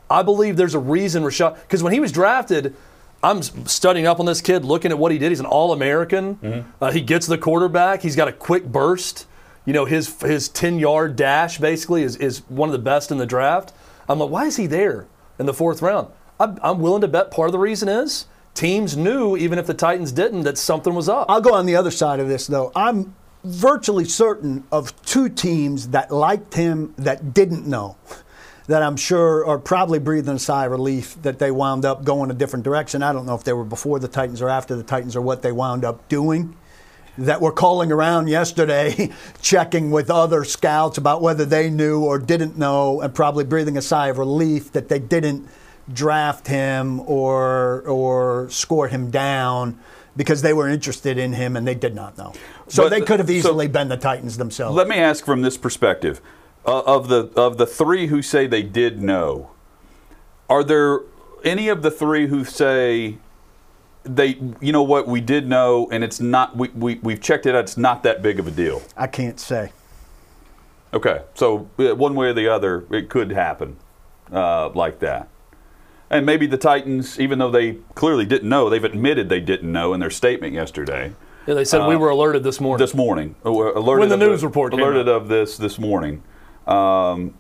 [0.09, 2.75] I believe there's a reason Rashad, because when he was drafted,
[3.23, 5.31] I'm studying up on this kid, looking at what he did.
[5.31, 6.39] He's an All American.
[6.81, 8.03] Uh, he gets the quarterback.
[8.03, 9.27] He's got a quick burst.
[9.65, 13.19] You know, his his 10 yard dash basically is, is one of the best in
[13.19, 13.73] the draft.
[14.09, 15.07] I'm like, why is he there
[15.39, 16.09] in the fourth round?
[16.39, 20.13] I'm, willing to bet part of the reason is teams knew, even if the Titans
[20.13, 21.27] didn't, that something was up.
[21.29, 22.73] I'll go on the other side of this, though.
[22.77, 27.97] I'm virtually certain of two teams that liked him that didn't know.
[28.67, 32.33] That I'm sure are probably breathing a sigh of relief that they wound up going
[32.33, 33.01] a different direction.
[33.03, 35.43] I don't know if they were before the Titans or after the Titans or what
[35.43, 36.57] they wound up doing.
[37.19, 42.59] That were calling around yesterday, checking with other scouts about whether they knew or didn't
[42.59, 45.49] know, and probably breathing a sigh of relief that they didn't
[45.93, 49.79] draft him or or score him down
[50.17, 52.33] because they were interested in him and they did not know.
[52.69, 54.75] So But they could have so- easily been the Titans themselves.
[54.77, 56.21] Let me ask from this perspective:
[56.67, 59.51] uh, of the of the three who say they did know,
[60.51, 61.01] are there
[61.45, 63.19] any of the three who say
[64.07, 67.55] they, you know what, we did know, and it's not, we, we we've checked it
[67.55, 68.83] out, it's not that big of a deal.
[68.97, 69.73] I can't say.
[70.95, 73.77] Okay, so uh, one way or the other, it could happen
[74.33, 75.29] uh, like that.
[76.09, 79.93] And maybe the Titans, even though they clearly didn't know, they've admitted they didn't know
[79.93, 81.13] in their statement yesterday.
[81.47, 82.85] Yeah, they said we were alerted this morning.
[82.85, 85.23] This morning, uh, alerted When the of news report came alerted out.
[85.23, 86.23] of this this morning.
[86.67, 87.35] Um,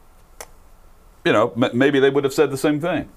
[1.24, 3.08] you know, m- maybe they would have said the same thing.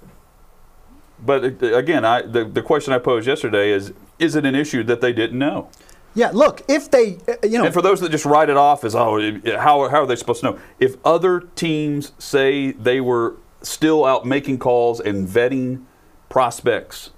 [1.25, 4.83] But uh, again, I, the the question I posed yesterday is: Is it an issue
[4.83, 5.69] that they didn't know?
[6.15, 8.83] Yeah, look, if they, uh, you know, And for those that just write it off
[8.83, 10.59] as, oh, how, how are they supposed to know?
[10.79, 15.83] If other teams say they were still out making calls and vetting
[16.27, 17.11] prospects,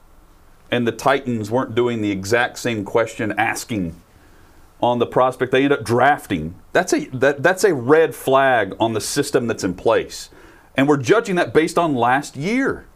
[0.69, 4.01] and the Titans weren't doing the exact same question asking
[4.81, 6.55] on the prospect, they end up drafting.
[6.73, 10.29] That's a that, that's a red flag on the system that's in place,
[10.75, 12.87] and we're judging that based on last year.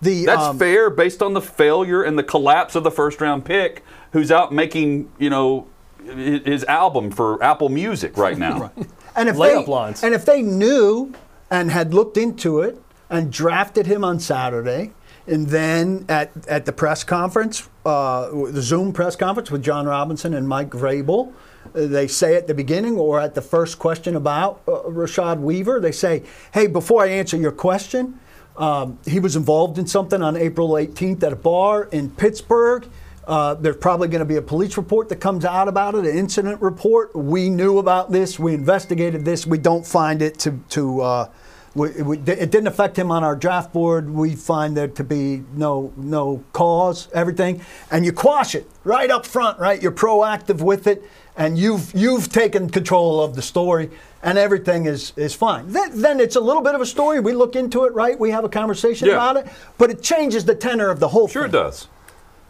[0.00, 3.44] The That's um, fair based on the failure and the collapse of the first round
[3.44, 5.66] pick, who's out making you know
[6.04, 8.72] his album for Apple Music right now.
[9.16, 10.04] And if Layup they, lines.
[10.04, 11.12] And if they knew
[11.50, 12.80] and had looked into it
[13.10, 14.92] and drafted him on Saturday,
[15.26, 20.34] and then at, at the press conference, uh, the Zoom press conference with John Robinson
[20.34, 21.32] and Mike Vrabel,
[21.74, 25.80] uh, they say at the beginning or at the first question about uh, Rashad Weaver,
[25.80, 26.22] they say,
[26.54, 28.20] "Hey, before I answer your question."
[28.58, 32.86] Um, he was involved in something on April 18th at a bar in Pittsburgh.
[33.26, 36.16] Uh, there's probably going to be a police report that comes out about it, an
[36.16, 37.14] incident report.
[37.14, 38.38] We knew about this.
[38.38, 39.46] We investigated this.
[39.46, 40.60] We don't find it to.
[40.70, 41.30] to uh,
[41.74, 44.10] we, we, it didn't affect him on our draft board.
[44.10, 49.26] We find there to be no no cause, everything, and you quash it right up
[49.26, 49.58] front.
[49.60, 51.04] Right, you're proactive with it,
[51.38, 53.88] and you've you've taken control of the story,
[54.22, 55.72] and everything is is fine.
[55.72, 57.20] Then, then it's a little bit of a story.
[57.20, 58.18] We look into it, right?
[58.18, 59.14] We have a conversation Yeah.
[59.14, 59.46] about it,
[59.78, 61.62] but it changes the tenor of the whole Sure, it thing.
[61.62, 61.88] does.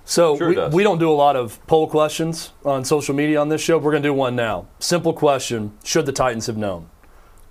[0.04, 0.72] So Sure we, does.
[0.72, 3.76] we don't do a lot of poll questions on social media on this show.
[3.76, 4.66] We're going to do one now.
[4.78, 6.86] Simple question: Should the Titans have known?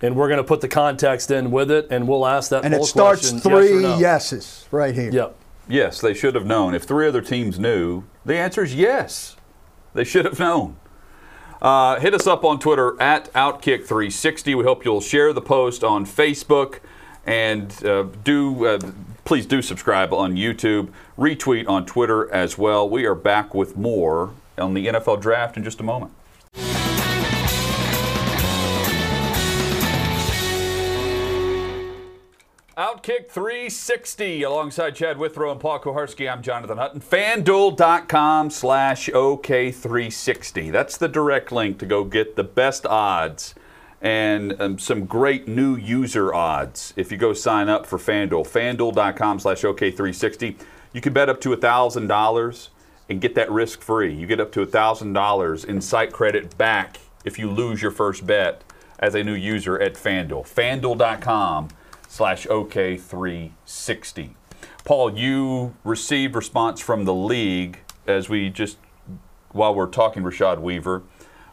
[0.02, 2.72] And we're going to put the context in with it, and we'll ask that And
[2.74, 3.40] poll it starts question.
[3.40, 3.98] three yes no.
[3.98, 5.10] yeses right here.
[5.10, 5.34] Yep.
[5.68, 6.74] Yes, they should have known.
[6.74, 9.36] If three other teams knew, the answer is yes.
[9.94, 10.76] They should have known.
[11.60, 14.56] Uh, hit us up on Twitter at Outkick360.
[14.56, 16.80] We hope you'll share the post on Facebook
[17.26, 18.78] and uh, do uh,
[19.24, 22.88] please do subscribe on YouTube, retweet on Twitter as well.
[22.88, 26.12] We are back with more on the NFL draft in just a moment.
[32.78, 36.32] Outkick 360 alongside Chad Withrow and Paul Kuharsky.
[36.32, 37.00] I'm Jonathan Hutton.
[37.00, 40.70] FanDuel.com slash OK360.
[40.70, 43.56] That's the direct link to go get the best odds
[44.00, 48.46] and um, some great new user odds if you go sign up for FanDuel.
[48.46, 50.56] FanDuel.com slash OK360.
[50.92, 52.68] You can bet up to $1,000
[53.08, 54.14] and get that risk free.
[54.14, 58.62] You get up to $1,000 in site credit back if you lose your first bet
[59.00, 60.46] as a new user at FanDuel.
[60.46, 61.70] FanDuel.com
[62.08, 64.30] slash OK360.
[64.84, 68.78] Paul, you received response from the league as we just,
[69.52, 71.02] while we're talking Rashad Weaver.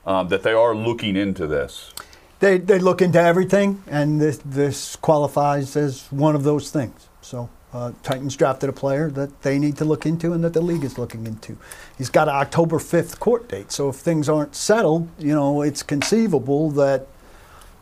[0.06, 1.94] um, that they are looking into this.
[2.40, 7.08] They, they look into everything, and this, this qualifies as one of those things.
[7.22, 10.62] So uh, Titans drafted a player that they need to look into and that the
[10.62, 11.58] league is looking into.
[11.98, 15.82] He's got an October 5th court date, so if things aren't settled, you know, it's
[15.82, 17.08] conceivable that,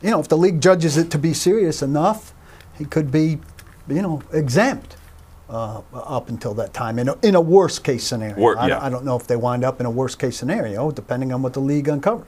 [0.02, 2.33] you know, if the league judges it to be serious enough,
[2.78, 3.40] he could be,
[3.88, 4.98] you know, exempt.
[5.50, 8.36] Uh, up until that time, in a, in a worst case scenario.
[8.38, 8.84] Wor- I, yeah.
[8.84, 11.54] I don't know if they wind up in a worst case scenario, depending on what
[11.54, 12.26] the league uncovers.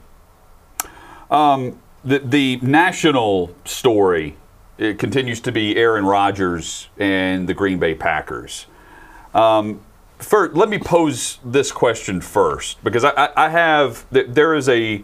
[2.04, 4.36] The, the national story
[4.78, 8.66] it continues to be Aaron Rodgers and the Green Bay Packers.
[9.34, 9.80] Um,
[10.18, 15.02] first, let me pose this question first because I, I, I have there is a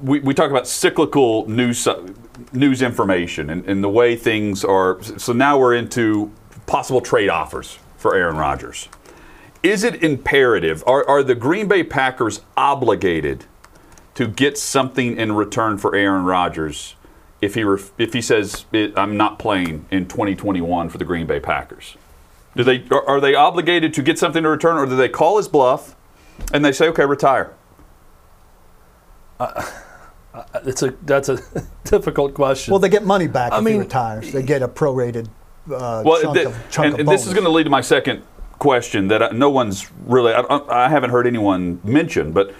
[0.00, 2.06] we, we talk about cyclical news uh,
[2.52, 5.02] news information and, and the way things are.
[5.02, 6.32] So now we're into
[6.66, 8.88] possible trade offers for Aaron Rodgers.
[9.62, 10.84] Is it imperative?
[10.86, 13.44] Are, are the Green Bay Packers obligated
[14.14, 16.94] to get something in return for Aaron Rodgers
[17.42, 21.40] if he ref, if he says I'm not playing in 2021 for the Green Bay
[21.40, 21.96] Packers?
[22.54, 25.36] Do they are, are they obligated to get something in return, or do they call
[25.36, 25.94] his bluff
[26.52, 27.52] and they say, okay, retire?
[30.66, 31.38] It's a that's a
[31.84, 32.72] difficult question.
[32.72, 34.32] Well, they get money back I if mean, he retires.
[34.32, 35.28] They get a prorated
[35.72, 37.70] uh, Well, chunk th- of, chunk and, of and this is going to lead to
[37.70, 38.22] my second
[38.58, 42.54] question that I, no one's really, I, I haven't heard anyone mention, but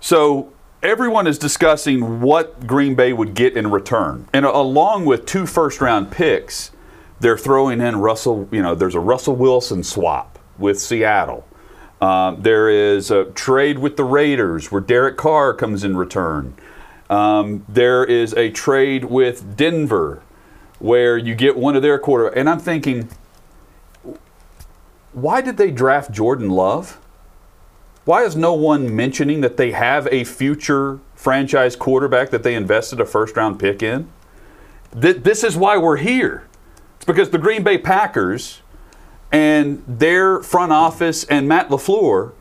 [0.00, 4.28] so everyone is discussing what Green Bay would get in return.
[4.32, 6.72] And along with two first round picks,
[7.20, 11.46] they're throwing in Russell, you know, there's a Russell Wilson swap with Seattle.
[12.02, 16.54] Um, there is a trade with the Raiders where Derek Carr comes in return.
[17.08, 20.20] Um, there is a trade with Denver
[20.80, 22.26] where you get one of their quarter.
[22.26, 23.08] And I'm thinking,
[25.12, 26.98] why did they draft Jordan Love?
[28.04, 33.00] Why is no one mentioning that they have a future franchise quarterback that they invested
[33.00, 34.08] a first round pick in?
[35.00, 36.48] Th- this is why we're here.
[36.96, 38.60] It's because the Green Bay Packers
[39.32, 42.32] and their front office and Matt LaFleur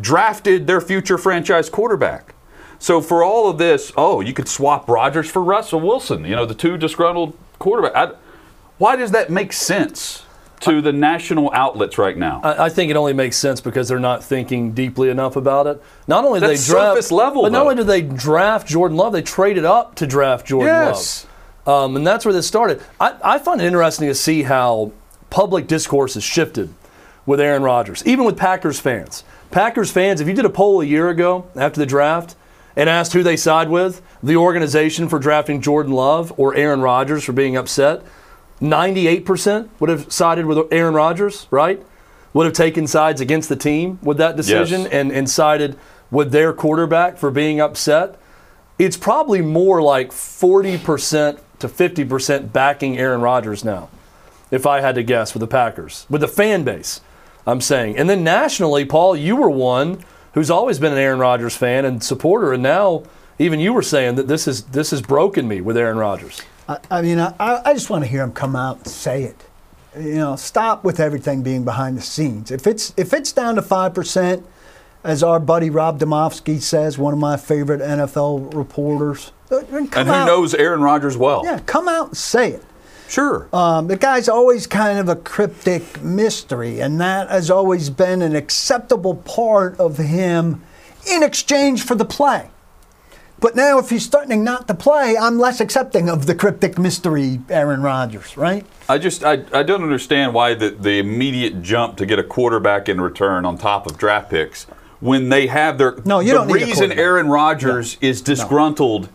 [0.00, 2.34] drafted their future franchise quarterback.
[2.78, 6.46] So for all of this, oh, you could swap Rodgers for Russell Wilson, you know,
[6.46, 7.94] the two disgruntled quarterback.
[7.94, 8.14] I,
[8.78, 10.24] why does that make sense
[10.60, 12.40] to the national outlets right now?
[12.42, 15.82] I, I think it only makes sense because they're not thinking deeply enough about it.
[16.08, 19.12] Not only did That's they draft, level, but not only did they draft Jordan Love,
[19.12, 21.26] they traded up to draft Jordan Yes.
[21.66, 22.82] Love, um, and that's where this started.
[22.98, 24.92] I, I find it interesting to see how
[25.30, 26.74] public discourse has shifted
[27.26, 29.24] with Aaron Rodgers, even with Packers fans.
[29.50, 32.34] Packers fans, if you did a poll a year ago after the draft
[32.76, 37.24] and asked who they side with, the organization for drafting Jordan Love or Aaron Rodgers
[37.24, 38.02] for being upset,
[38.60, 41.82] 98% would have sided with Aaron Rodgers, right?
[42.32, 44.92] Would have taken sides against the team with that decision Yes.
[44.92, 45.76] and, and sided
[46.10, 48.16] with their quarterback for being upset.
[48.78, 53.88] It's probably more like 40% to 50% backing Aaron Rodgers now,
[54.50, 57.00] if I had to guess, with the Packers, with the fan base,
[57.46, 57.96] I'm saying.
[57.96, 62.02] And then nationally, Paul, you were one who's always been an Aaron Rodgers fan and
[62.02, 63.02] supporter, and now
[63.38, 66.42] even you were saying that this is this has broken me with Aaron Rodgers.
[66.68, 69.36] I, I mean, I, I just want to hear him come out and say it.
[69.98, 72.50] You know, stop with everything being behind the scenes.
[72.50, 74.46] If it's if it's down to five percent,
[75.02, 80.08] as our buddy Rob Demovsky says, one of my favorite NFL reporters, then come and
[80.08, 81.42] who out- knows Aaron Rodgers well?
[81.44, 82.62] Yeah, come out and say it.
[83.10, 83.48] Sure.
[83.52, 88.36] Um, the guy's always kind of a cryptic mystery, and that has always been an
[88.36, 90.62] acceptable part of him
[91.10, 92.50] in exchange for the play.
[93.40, 97.40] But now, if he's starting not to play, I'm less accepting of the cryptic mystery,
[97.48, 98.64] Aaron Rodgers, right?
[98.88, 102.88] I just I, I don't understand why the, the immediate jump to get a quarterback
[102.88, 104.64] in return on top of draft picks
[105.00, 106.92] when they have their No, you the don't reason.
[106.92, 109.08] Aaron Rodgers is disgruntled.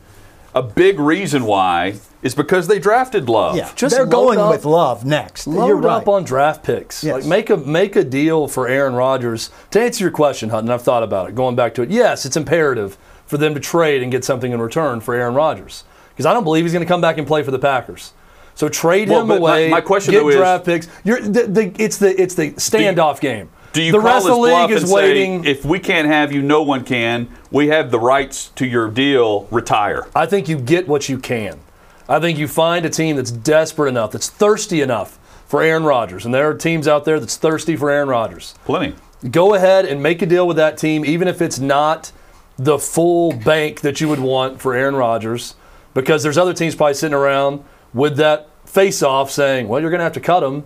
[0.55, 3.57] A big reason why is because they drafted Love.
[3.57, 5.45] Yeah, Just they're going up- with love next.
[5.47, 5.97] Load You're right.
[5.97, 7.03] up on draft picks.
[7.03, 7.13] Yes.
[7.13, 9.49] Like make a make a deal for Aaron Rodgers.
[9.71, 11.35] To answer your question, Hutton, I've thought about it.
[11.35, 14.61] Going back to it, yes, it's imperative for them to trade and get something in
[14.61, 17.43] return for Aaron Rodgers because I don't believe he's going to come back and play
[17.43, 18.13] for the Packers.
[18.53, 19.69] So trade Well, him but my- away.
[19.69, 20.87] my question, get though, is- draft picks.
[21.03, 23.49] You're, the, the, it's the it's the standoff game.
[23.75, 25.43] Do you the rest of the league is waiting?
[25.43, 27.27] say, if we can't have you, no one can.
[27.51, 29.49] We have the rights to your deal.
[29.51, 30.07] Retire.
[30.15, 31.59] I think you get what you can.
[32.07, 36.23] I think you find a team that's desperate enough, that's thirsty enough for Aaron Rodgers,
[36.23, 38.55] and there are teams out there that's thirsty for Aaron Rodgers.
[38.63, 38.95] Plenty.
[39.29, 42.13] go ahead and make a deal with that team, even if it's not
[42.57, 45.55] the full bank that you would want for Aaron Rodgers,
[45.93, 47.63] because there's other teams probably sitting around
[47.93, 50.63] with that face off saying, well, you're going to have to cut him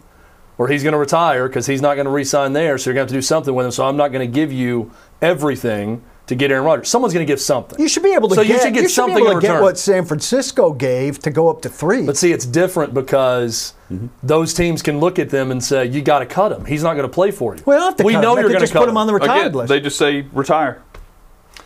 [0.59, 2.93] or he's going to retire because he's not going to re sign there, so you're
[2.93, 3.71] going to have to do something with him.
[3.71, 4.91] So I'm not going to give you
[5.21, 6.89] everything to get Aaron Rodgers.
[6.89, 7.79] Someone's going to give something.
[7.79, 9.37] You should be able to so get, you should get you should something be able
[9.37, 12.05] in to get what San Francisco gave to go up to three.
[12.05, 14.07] But see, it's different because mm-hmm.
[14.21, 16.65] those teams can look at them and say, "You got to cut him.
[16.65, 18.41] He's not going to play for you." we don't have to we cut know him.
[18.41, 19.69] You're going to cut put him on the retired Again, list.
[19.69, 20.83] they just say retire.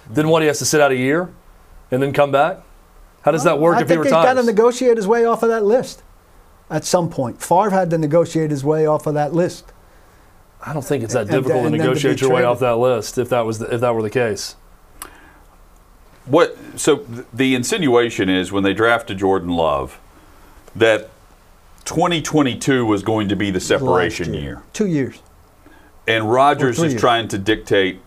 [0.07, 0.43] Then what?
[0.43, 1.33] He has to sit out a year
[1.89, 2.59] and then come back.
[3.23, 5.41] How does that work I if he think he's got to negotiate his way off
[5.41, 6.03] of that list
[6.69, 7.41] at some point.
[7.41, 9.65] Favre had to negotiate his way off of that list.
[10.65, 12.43] I don't think it's that And- difficult and to then to be negotiate your way
[12.43, 14.55] off that list if that was the, if that were the case.
[16.25, 16.57] What?
[16.77, 19.99] So th- the insinuation is when they drafted Jordan Love
[20.75, 21.09] that
[21.85, 24.63] 2022 was going to be the separation Last year.
[24.71, 25.21] Two years.
[26.07, 27.01] and Rodgers is years.
[27.01, 27.99] trying to dictate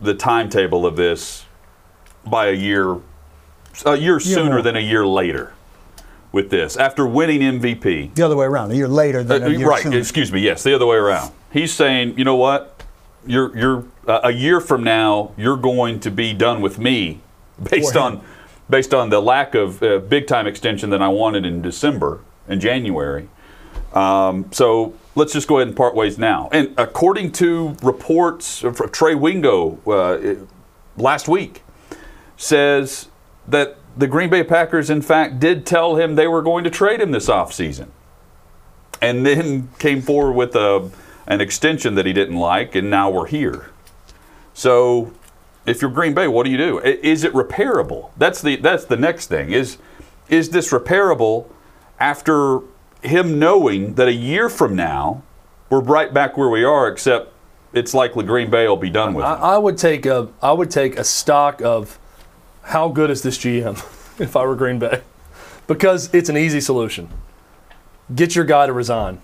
[0.00, 1.44] the timetable of this
[2.26, 2.96] by a year,
[3.84, 4.62] a year sooner more.
[4.62, 5.52] than a year later.
[6.36, 8.70] With this, after winning MVP, The other way around.
[8.70, 9.82] A year later than Uh, a year right?
[9.82, 9.96] sooner.
[9.96, 10.40] Excuse me.
[10.40, 11.32] Yes, the other way around.
[11.50, 12.82] He's saying, you know what?
[13.26, 17.20] You're you're uh, a year from now, you're going to be done with me,
[17.70, 18.20] based on
[18.68, 22.60] based on the lack of uh, big time extension that I wanted in December and
[22.60, 23.30] January.
[23.94, 26.50] Um, so let's just go ahead and part ways now.
[26.52, 30.44] And according to reports of Trey Wingo uh,
[30.98, 31.62] last week,
[32.36, 33.08] says
[33.48, 37.00] that the Green Bay Packers, in fact, did tell him they were going to trade
[37.00, 37.88] him this offseason.
[39.00, 40.90] And then came forward with a,
[41.26, 43.70] an extension that he didn't like, and now we're here.
[44.54, 45.12] So,
[45.66, 46.78] if you're Green Bay, what do you do?
[46.78, 48.10] Is it repairable?
[48.16, 49.50] That's the that's the next thing.
[49.50, 49.78] Is
[50.28, 51.50] is this repairable
[51.98, 52.60] after
[53.02, 55.22] him knowing that a year from now
[55.68, 57.32] we're right back where we are, except
[57.72, 59.44] it's likely Green Bay will be done with I, him.
[59.44, 61.98] I would take a I would take a stock of
[62.66, 63.76] how good is this GM
[64.20, 65.02] if I were Green Bay,
[65.66, 67.08] because it's an easy solution.
[68.14, 69.20] Get your guy to resign,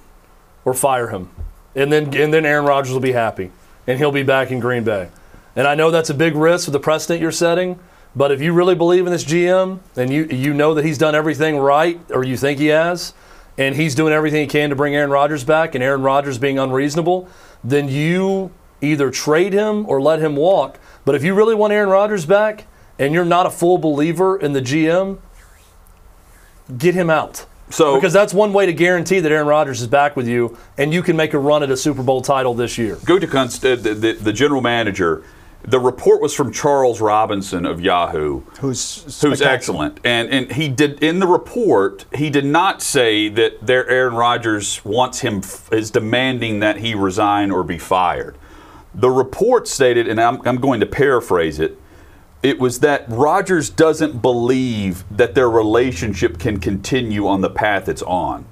[0.64, 1.30] or fire him,
[1.74, 3.50] and then and then Aaron Rodgers will be happy,
[3.86, 5.08] and he'll be back in Green Bay.
[5.54, 7.78] And I know that's a big risk with the precedent you're setting,
[8.16, 11.14] but if you really believe in this GM and you you know that he's done
[11.14, 13.12] everything right, or you think he has,
[13.58, 16.58] and he's doing everything he can to bring Aaron Rodgers back, and Aaron Rodgers being
[16.58, 17.28] unreasonable,
[17.62, 20.78] then you either trade him or let him walk.
[21.04, 22.66] But if you really want Aaron Rodgers back
[22.98, 25.18] and you're not a full believer in the GM,
[26.78, 27.46] get him out.
[27.70, 30.92] So- because that's one way to guarantee that Aaron Rodgers is back with you and
[30.92, 32.96] you can make a run at a Super Bowl title this year.
[32.96, 35.24] Gutekunst, uh, the, the, the general manager,
[35.64, 38.40] the report was from Charles Robinson of Yahoo.
[38.60, 40.00] Who's who's excellent.
[40.04, 44.84] And and he did in the report he did not say that their Aaron Rodgers
[44.84, 45.40] wants him
[45.70, 48.36] is demanding that he resign or be fired.
[48.94, 51.78] The report stated, and I'm, I'm going to paraphrase it.
[52.42, 58.02] It was that Rodgers doesn't believe that their relationship can continue on the path it's
[58.02, 58.44] on,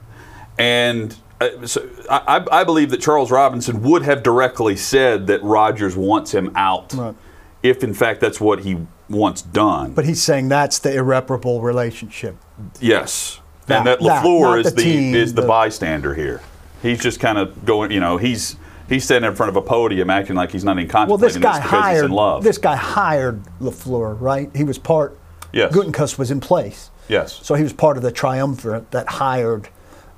[0.59, 5.97] and uh, so I, I believe that Charles Robinson would have directly said that Rodgers
[5.97, 7.15] wants him out, Right.
[7.63, 8.77] if in fact that's what he
[9.09, 9.93] wants done.
[9.93, 12.37] But he's saying that's the irreparable relationship.
[12.81, 16.15] Yes, That- and that that, Lafleur not is the the, team, is the, the- bystander
[16.15, 16.41] here.
[16.83, 18.55] He's just kind of going, you know, he's
[18.91, 21.59] he's standing in front of a podium acting like he's not even Well, this guy
[21.61, 22.45] this hired in love.
[22.45, 24.51] this guy hired Lafleur, right?
[24.55, 25.17] He was part.
[25.53, 25.73] Yes.
[25.75, 29.69] Gutekunst was in place, yes, so he was part of the triumvirate that hired,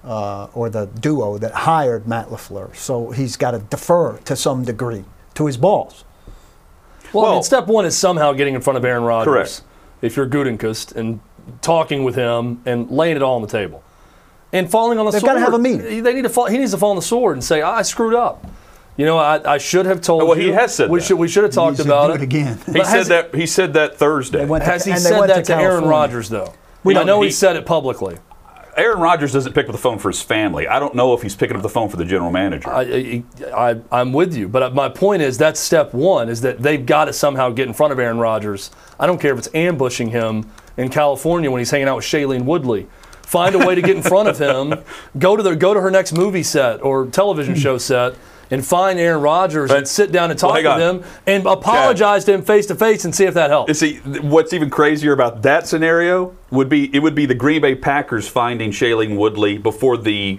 [0.05, 2.75] uh, or the duo that hired Matt Lafleur.
[2.77, 5.05] So he's got to defer to some degree
[5.35, 6.05] to his boss.
[7.15, 9.33] Well, I mean, step one is somehow getting in front of Aaron Rodgers.
[9.33, 9.63] Correct.
[10.03, 11.21] If you're Gutekunst and
[11.61, 13.83] talking with him and laying it all on the table,
[14.53, 15.23] and falling on the sword.
[15.23, 16.03] They've gotta have a meeting.
[16.03, 16.47] They need to fall.
[16.47, 18.45] He needs to fall on the sword and say, "I screwed up."
[18.97, 20.49] You know, I, I should have told Oh, well, you.
[20.49, 21.07] he has said we that.
[21.07, 22.59] should we should have talked needs about it it again.
[22.67, 24.47] he said has- that he said that Thursday.
[24.47, 26.53] To- Has he said that to, Aaron Rodgers though?
[26.85, 28.19] We I don't- know he, he- said it publicly.
[28.75, 30.67] Aaron Rodgers doesn't pick up the phone for his family.
[30.67, 32.71] I don't know if he's picking up the phone for the general manager.
[32.71, 32.81] I,
[33.53, 36.85] I, I, I'm with you, but my point is that's step one: is that they've
[36.85, 38.71] got to somehow get in front of Aaron Rodgers.
[38.99, 42.45] I don't care if it's ambushing him in California when he's hanging out with Shailene
[42.47, 42.87] Woodley.
[43.23, 44.83] Find a way to get in front of him.
[45.19, 48.15] Go to the go to her next movie set or television show set.
[48.53, 50.81] And find Aaron Rodgers and sit down and talk hang with on.
[50.81, 53.79] him and apologize to him face to face and see if that helps.
[53.79, 57.75] See, what's even crazier about that scenario would be it would be the Green Bay
[57.75, 60.39] Packers finding Shailene Woodley before the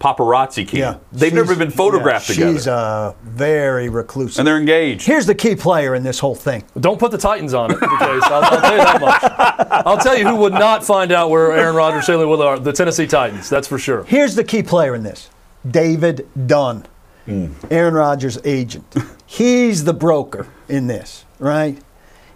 [0.00, 0.80] paparazzi came.
[0.80, 4.40] Yeah, They've never been photographed yeah, together, She's uh, very reclusive.
[4.40, 5.06] and they're engaged.
[5.06, 6.64] Here's the key player in this whole thing.
[6.78, 9.86] Don't put the Titans on it I'll, I'll tell you that much.
[9.86, 12.58] I'll tell you who would not find out where Aaron Rodgers, Shailene Woodley are.
[12.58, 13.48] The Tennessee Titans.
[13.48, 14.04] That's for sure.
[14.04, 15.30] Here's the key player in this
[15.70, 16.84] David Dunn,
[17.26, 18.94] Aaron Rodgers' agent.
[19.26, 21.78] He's the broker in this, right?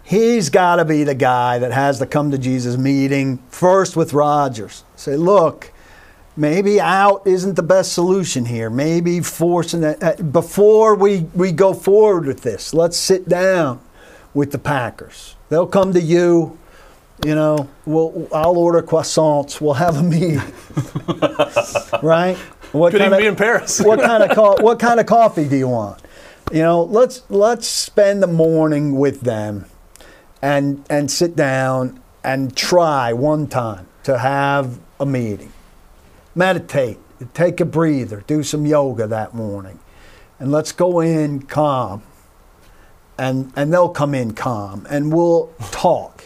[0.03, 4.13] He's got to be the guy that has the come to Jesus meeting first with
[4.13, 4.83] Rodgers.
[4.95, 5.71] Say, look,
[6.35, 8.69] maybe out isn't the best solution here.
[8.71, 12.73] Maybe forcing that uh, before we, we go forward with this.
[12.73, 13.81] Let's sit down.
[14.33, 15.35] with the Packers.
[15.49, 16.57] They'll come to you.
[17.25, 19.59] You know, we'll, I'll order croissants.
[19.59, 20.41] We'll have a meeting,
[22.01, 22.37] right?
[22.71, 23.79] What Could even kinda- be in Paris.
[23.83, 26.01] what kind of co- what kind of coffee do you want?
[26.51, 29.65] You know, let's let's spend the morning with them,
[30.41, 35.51] and and sit down and try one time to have a meeting.
[36.35, 36.97] Meditate,
[37.33, 39.79] take a breather, do some yoga that morning,
[40.39, 42.03] and let's go in calm.
[43.17, 46.23] And and they'll come in calm, and we'll talk.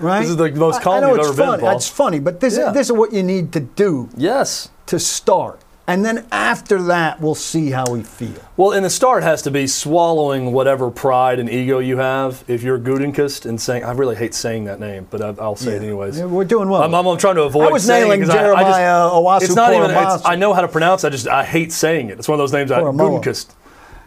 [0.00, 0.20] Right?
[0.22, 1.62] This is the most I- calm I know you've it's ever been, funny.
[1.62, 1.76] Paul.
[1.76, 2.68] It's funny, but this Yeah.
[2.68, 4.68] is this is what you need to do Yes.
[4.86, 5.60] To start.
[5.88, 8.40] And then after that, we'll see how we feel.
[8.56, 12.42] Well, in the start has to be swallowing whatever pride and ego you have.
[12.48, 15.76] If you're Gutekunst and saying, I really hate saying that name, but I, I'll say
[15.76, 16.18] it anyways.
[16.18, 16.82] Yeah, we're doing well.
[16.82, 17.68] I'm, I'm, trying to avoid.
[17.68, 18.46] I was nailing 'cause I- I just-
[18.78, 19.90] Jeremiah Owusu It's not even.
[19.92, 21.04] It's, I know how to pronounce.
[21.04, 22.18] it, I just I hate saying it.
[22.18, 22.72] It's one of those names.
[22.72, 22.80] I.
[22.80, 23.46] Gutekunst.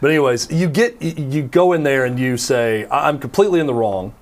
[0.02, 3.66] But anyways, you get you go in there and you say, "I- I'm completely in
[3.66, 4.12] the wrong.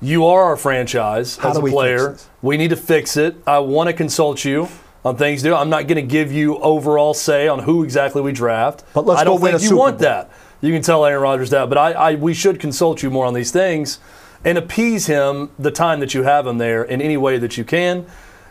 [0.00, 2.16] You are our franchise How as a player.
[2.42, 3.34] We need to fix it.
[3.46, 4.68] I want to consult you
[5.06, 5.54] on things do.
[5.54, 8.82] I'm not going to give you overall say on who exactly we draft.
[8.92, 10.08] But let's I don't go think you Super want Bowl.
[10.08, 10.30] that.
[10.60, 13.32] You can tell Aaron Rodgers that, but I, I we should consult you more on
[13.34, 14.00] these things
[14.44, 17.62] and appease him the time that you have him there in any way that you
[17.62, 18.06] can.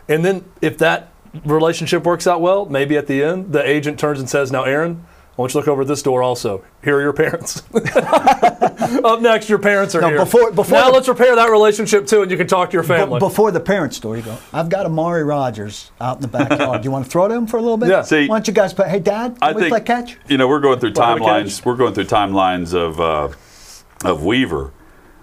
[0.08, 1.08] And then if that
[1.44, 5.04] relationship works out well, maybe at the end the agent turns and says, "Now, Aaron."
[5.38, 6.64] I want you to look over at this door also.
[6.82, 7.62] Here are your parents.
[9.04, 10.18] Up next, your parents are No, here.
[10.18, 12.82] before- before now the- let's repair that relationship too, and you can talk to your
[12.82, 13.18] But family.
[13.18, 16.80] before the parent story, you go, I've got Amari Rodgers out in the backyard.
[16.82, 17.88] do you want to throw to him for a little bit?
[17.90, 18.02] Yeah.
[18.02, 20.16] See, Why don't you guys play, hey, Dad, I can we think play catch?
[20.28, 21.64] you know we're going through timelines.
[21.64, 23.28] We're going through timelines of uh,
[24.08, 24.72] of Weaver.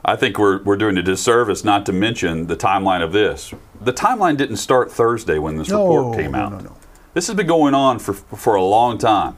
[0.05, 3.53] I think we're we're doing a disservice not to mention the timeline of this.
[3.81, 6.51] The timeline didn't start Thursday when this No, report came out.
[6.51, 6.75] no, no, no.
[7.13, 9.37] This has been going on for for a long time,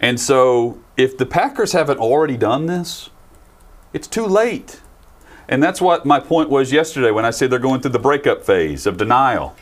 [0.00, 3.10] and so if the Packers haven't already done this,
[3.92, 4.80] it's too late.
[5.48, 8.44] And that's what my point was yesterday when I said they're going through the breakup
[8.44, 9.56] phase of denial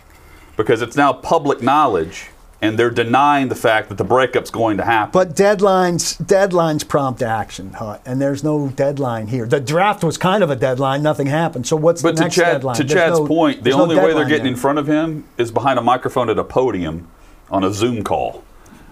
[0.56, 2.30] because it's now public knowledge
[2.62, 5.12] and they're denying the fact that the breakup's going to happen.
[5.12, 9.46] But deadlines, deadlines prompt action, Hut, and there's no deadline here.
[9.46, 11.02] The draft was kind of a deadline.
[11.02, 11.66] Nothing happened.
[11.66, 12.76] So what's But the to, next Chad, deadline?
[12.76, 14.52] to There's Chad's no- point, the there's no only way they're getting there.
[14.54, 17.06] in front of him is behind a microphone at a podium
[17.50, 18.42] on a Zoom call.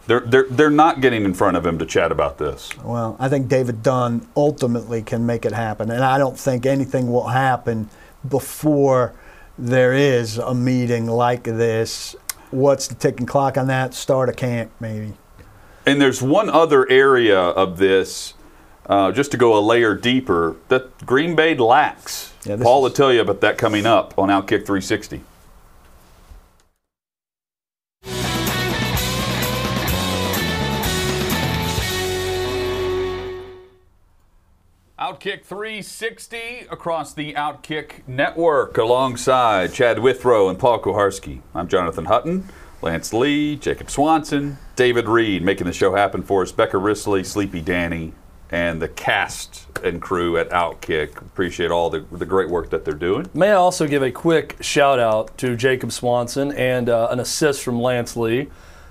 [0.06, 2.70] They're, they're, they're not getting in front of him to chat about this.
[2.82, 7.10] Well, I think David Dunn ultimately can make it happen, and I don't think anything
[7.10, 7.88] will happen
[8.28, 9.14] before
[9.58, 12.16] there is a meeting like this.
[12.50, 13.94] What's the ticking clock on that?
[13.94, 15.14] Start a camp, maybe.
[15.86, 18.34] And there's one other area of this,
[18.86, 22.32] uh, just to go a layer deeper, that Green Bay lacks.
[22.44, 25.22] Yeah, Paul will tell you about that coming up on Outkick 360.
[35.04, 41.42] Outkick 360 across the Outkick network alongside Chad Withrow and Paul Kuharsky.
[41.54, 42.48] I'm Jonathan Hutton,
[42.80, 47.60] Lance Lee, Jacob Swanson, David Reed making the show happen for us, Becca Risley, Sleepy
[47.60, 48.14] Danny,
[48.50, 51.18] and the cast and crew at Outkick.
[51.18, 53.28] Appreciate all the, the great work that they're doing.
[53.34, 57.62] May I also give a quick shout out to Jacob Swanson and uh, an assist
[57.62, 58.48] from Lance Lee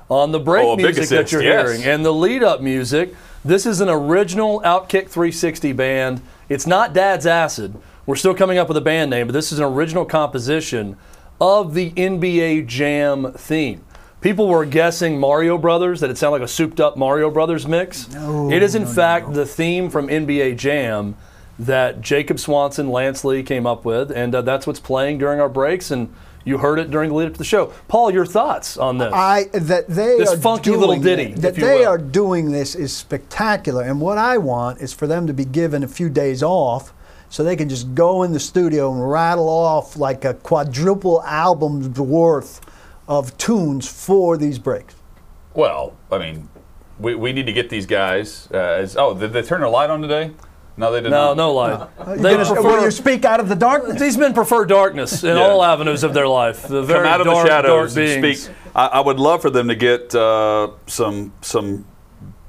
[0.10, 1.68] on the break Oh, a big music that you're yes.
[1.68, 3.14] hearing and the lead up music.
[3.46, 6.22] This is an original Outkick 360 band.
[6.50, 7.76] It's not Dad's Acid.
[8.06, 10.98] We're still coming up with a band name, but this is an original composition
[11.42, 13.84] of the NBA Jam theme.
[14.22, 18.08] People were guessing Mario Brothers, that it sounded like a souped up Mario Brothers mix.
[18.14, 21.16] it is, in fact, the theme from NBA Jam
[21.60, 25.50] that Jacob Swanson, Lance Lee came up with, and uh, that's what's playing during our
[25.50, 25.92] breaks.
[25.92, 26.14] And
[26.46, 27.68] you heard it during the lead up to the show.
[27.88, 29.12] Paul, your thoughts on this?
[29.14, 31.88] I that they This are funky doing little ditty, it- that if you they will.
[31.88, 33.84] are doing this is spectacular.
[33.84, 36.94] And what I want is for them to be given a few days off,
[37.30, 42.00] so they can just go in the studio and rattle off like a quadruple album's
[42.00, 42.62] worth
[43.08, 44.96] of tunes for these breaks.
[45.54, 46.50] Well, I mean,
[47.00, 48.48] we, we need to get these guys.
[48.54, 50.32] Uh, as, oh, did they turn their light on today?
[50.76, 51.38] No, they did no, not.
[51.38, 51.72] no no lie.
[51.72, 54.00] You They gonna- prefer- will you speak out of the darkness?
[54.02, 55.44] these men prefer darkness in Yeah.
[55.44, 56.68] all avenues of their life.
[56.68, 58.44] The very Come out of dark, the shadows and beings.
[58.46, 58.56] speak.
[58.76, 61.86] I, I would love for them to get uh, some some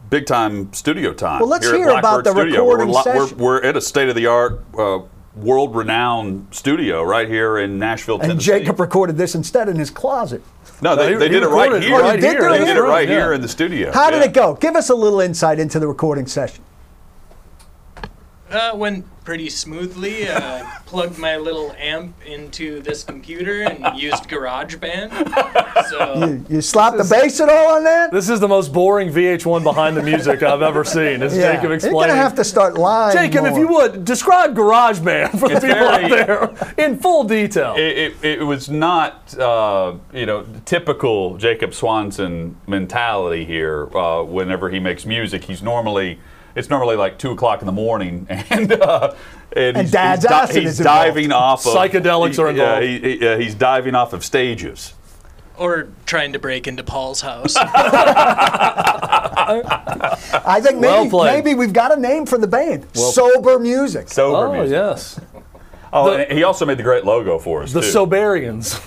[0.08, 1.40] big time studio time.
[1.40, 2.60] Well, let's here at hear about the Studio.
[2.62, 3.36] recording we're, session.
[3.38, 5.00] We're, we're at a state of the art, uh,
[5.36, 8.32] world renowned studio right here in Nashville, Tennessee.
[8.32, 10.40] And Jacob recorded this instead in his closet.
[10.80, 12.00] no, they, they did it right recorded it here.
[12.00, 12.40] right here.
[12.48, 13.92] They in did the it right room, here in the studio.
[13.92, 14.26] How did Yeah.
[14.28, 14.54] it go?
[14.54, 16.62] Give us a little insight into the recording session.
[18.54, 20.28] Uh, went pretty smoothly.
[20.28, 25.10] Uh, plugged my little amp into this computer and used GarageBand.
[25.88, 28.12] So You, you slap the bass at all on that?
[28.12, 31.22] This is the most boring VH1 behind the music I've ever seen.
[31.22, 31.54] Is Yeah.
[31.54, 33.16] Jacob You're gonna have to start lying.
[33.16, 36.10] Jacob, if you would describe GarageBand for the It's people very- out
[36.76, 37.74] there in full detail.
[37.76, 43.88] It, it, it was not, uh, you know, typical Jacob Swanson mentality here.
[43.96, 46.20] Uh, whenever he makes music, he's normally
[46.54, 49.14] it's normally like two o'clock in the morning, and uh,
[49.56, 51.66] and, he's, Dad's he's, di- acid he's is diving off.
[51.66, 53.04] Of, Psychedelics are Yeah, involved.
[53.04, 54.94] he, he, uh, he's diving off of stages.
[55.56, 57.54] or trying to break into Paul's house.
[60.46, 61.32] I think maybe played.
[61.44, 62.86] maybe we've got a name for the band.
[62.96, 64.08] Sober music.
[64.08, 64.72] Sober oh music.
[64.72, 65.20] yes,
[65.92, 67.86] Oh, The- and he also made the great logo for us the too.
[67.86, 68.80] Soberians.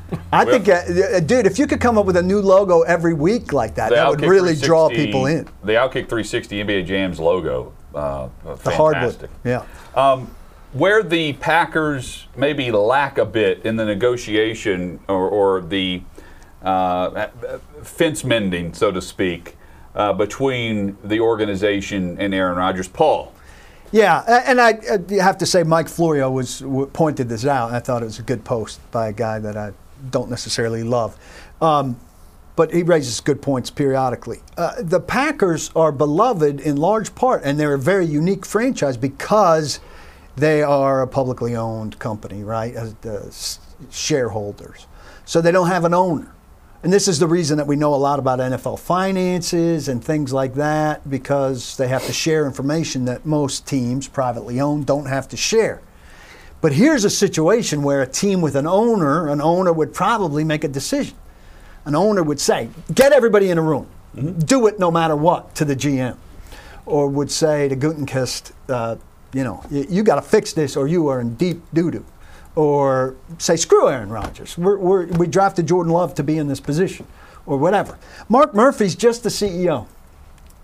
[0.32, 3.14] I think, uh, uh, dude, if you could come up with a new logo every
[3.14, 5.48] week like that, that would really draw people in.
[5.64, 9.14] The Outkick 360 NBA Jams logo, uh, The hardwood.
[9.14, 9.30] fantastic.
[9.44, 9.64] Yeah.
[10.74, 16.02] where the Packers maybe lack a bit in the negotiation or, or the
[16.62, 17.28] uh,
[17.82, 19.56] fence mending, so to speak,
[19.94, 22.86] uh, between the organization and Aaron Rodgers.
[22.88, 23.32] Paul,
[23.92, 26.62] Yeah, and I, I have to say, Mike Florio was
[26.92, 27.72] pointed this out.
[27.72, 29.72] I thought it was a good post by a guy that I
[30.10, 31.16] don't necessarily love,
[31.60, 31.98] um,
[32.56, 34.40] but he raises good points periodically.
[34.56, 39.80] Uh, the Packers are beloved in large part, and they're a very unique franchise because
[40.36, 42.74] they are a publicly owned company, right?
[42.74, 43.34] As the
[43.90, 44.86] shareholders,
[45.24, 46.34] so they don't have an owner.
[46.82, 50.32] And this is the reason that we know a lot about NFL finances and things
[50.32, 55.26] like that because they have to share information that most teams, privately owned, don't have
[55.28, 55.82] to share.
[56.60, 60.64] But here's a situation where a team with an owner, an owner would probably make
[60.64, 61.16] a decision.
[61.84, 65.64] An owner would say, get everybody in a room, do it no matter what to
[65.64, 66.16] the GM.
[66.84, 68.96] Or would say to Gutekunst, uh,
[69.32, 72.04] you know, you, you got to fix this or you are in deep doo doo
[72.58, 74.58] or say, screw Aaron Rodgers.
[74.58, 77.06] We're, we're, we drafted Jordan Love to be in this position,
[77.46, 77.96] or whatever.
[78.28, 79.86] Mark Murphy's just the CEO,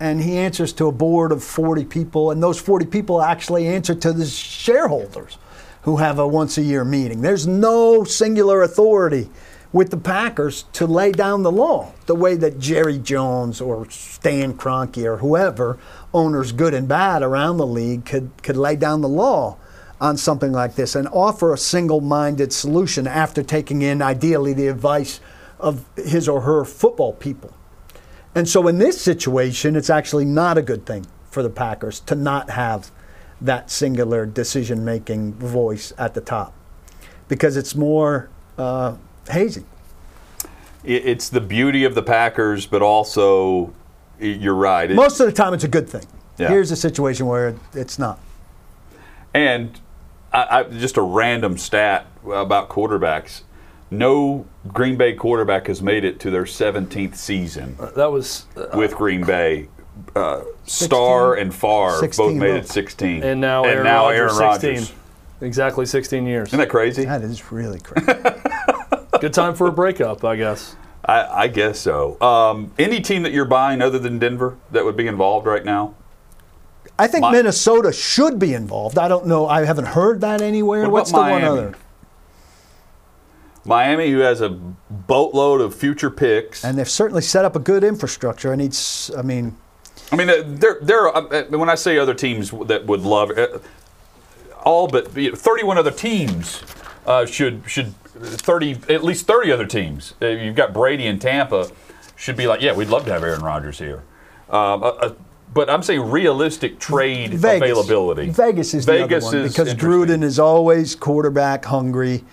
[0.01, 3.95] and he answers to a board of 40 people, and those 40 people actually answer
[3.95, 5.37] to the shareholders
[5.85, 7.21] who have a once a year meeting.
[7.21, 9.29] There's no singular authority
[9.71, 14.55] with the Packers to lay down the law the way that Jerry Jones or Stan
[14.55, 15.77] Kroenke or whoever,
[16.11, 19.57] owners good and bad around the league, could, could lay down the law
[20.01, 24.67] on something like this and offer a single minded solution after taking in, ideally, the
[24.67, 25.19] advice
[25.59, 27.53] of his or her football people.
[28.33, 32.15] And so in this situation, it's actually not a good thing for the Packers to
[32.15, 32.89] not have
[33.41, 36.53] that singular decision making voice at the top
[37.27, 38.95] because it's more uh,
[39.29, 39.65] hazy.
[40.83, 43.73] it's the beauty of the Packers, but also
[44.19, 44.89] you're right.
[44.91, 46.05] It- Most of the time, it's a good thing.
[46.37, 46.49] Yeah.
[46.49, 48.19] Here's a situation where it's not.
[49.33, 49.79] And
[50.33, 53.41] I, I, just a random stat about quarterbacks.
[53.91, 58.95] No Green Bay quarterback has made it to their 17th season that was, uh, with
[58.95, 59.69] Green Bay.
[60.15, 62.55] Uh, Starr and Favre 16 both made though.
[62.57, 63.23] it 16.
[63.23, 64.93] and now and Aaron now Rodgers, Aaron 16, Rodgers.
[65.41, 66.49] exactly 16 years.
[66.49, 67.05] Isn't that crazy?
[67.05, 68.11] That is really crazy.
[69.21, 70.75] Good time for a breakup, I guess.
[71.05, 72.19] I, I guess so.
[72.21, 75.93] Um, any team that you're buying other than Denver that would be involved right now?
[76.97, 78.97] I think Mi- Minnesota should be involved.
[78.97, 79.47] I don't know.
[79.47, 80.83] I haven't heard that anywhere.
[80.83, 81.75] What What's about the one other?
[83.65, 86.63] Miami, who has a boatload of future picks.
[86.63, 88.51] And they've certainly set up a good infrastructure.
[88.51, 88.71] I need.
[88.71, 89.57] s- I mean,
[90.11, 91.07] I mean, uh, there, there.
[91.07, 93.59] Are, uh, when I say other teams that would love, uh,
[94.63, 96.63] all but you know, 31 other teams
[97.05, 100.13] uh, should should 30 at least 30 other teams.
[100.21, 101.69] Uh, you've got Brady and Tampa
[102.15, 104.03] should be like, yeah, we'd love to have Aaron Rodgers here.
[104.49, 105.13] Um, uh, uh,
[105.53, 107.61] but I'm saying realistic trade Vegas.
[107.61, 108.29] availability.
[108.29, 109.73] Vegas is the Vegas other one because.
[109.75, 112.23] Gruden is always quarterback hungry.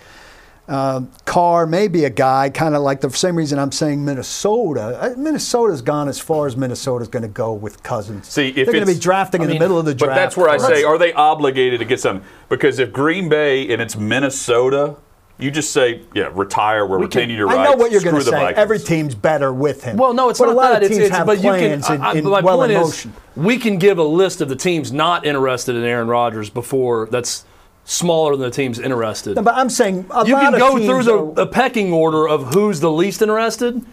[0.65, 4.97] Um, Carr may be a guy, kind of like the same reason I'm saying Minnesota.
[5.01, 8.29] Uh, Minnesota's gone as far as Minnesota's going to go with Cousins.
[8.29, 9.99] See, if they're going to be it's- drafting in I the middle of the draft,
[9.99, 10.19] But draft.
[10.19, 12.25] that's where I Let's- say, are they obligated to get something?
[12.47, 14.95] Because if Green Bay and it's Minnesota,
[15.37, 16.85] you just say, yeah, retire.
[16.85, 18.31] We're retaining your I know what you're going to say.
[18.31, 18.57] Vikings.
[18.57, 19.97] Every team's better with him.
[19.97, 20.83] Well, no, it's but not a lot that.
[20.83, 21.81] of teams it's have but you can.
[21.81, 24.39] plans in, I, I, in my well point in is, we can give a list
[24.39, 27.43] of the teams not interested in Aaron Rodgers before that's
[27.85, 29.35] smaller than the teams interested.
[29.35, 32.53] No, but I'm saying a you can go through the, are- the pecking order of
[32.53, 33.85] who's the least interested,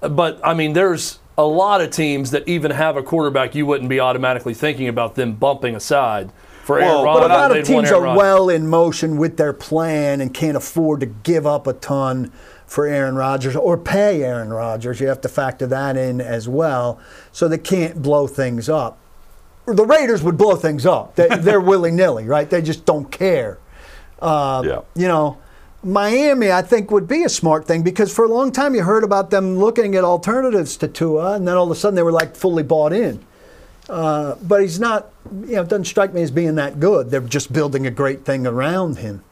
[0.00, 3.88] but I mean, there's a lot of teams that even have a quarterback you wouldn't
[3.88, 6.30] be automatically thinking about them bumping aside
[6.62, 7.20] for Well, Aaron Rodgers.
[7.22, 11.00] But a lot of teams are well in motion with their plan and can't afford
[11.00, 12.30] to give up a ton
[12.66, 15.00] for Aaron Rodgers or pay Aaron Rodgers.
[15.00, 17.00] You have to factor that in as well.
[17.32, 18.98] So they can't blow things up.
[19.66, 21.14] The Raiders would blow things up.
[21.14, 22.48] They, they're willy nilly, right?
[22.48, 23.58] They just don't care.
[24.20, 24.80] Uh, yeah.
[24.94, 25.38] You know,
[25.82, 29.04] Miami, I think, would be a smart thing because for a long time you heard
[29.04, 32.12] about them looking at alternatives to Tua, and then all of a sudden they were
[32.12, 33.24] like fully bought in.
[33.88, 35.10] Uh, but he's not,
[35.42, 37.10] you know, it doesn't strike me as being that good.
[37.10, 39.24] They're just building a great thing around him.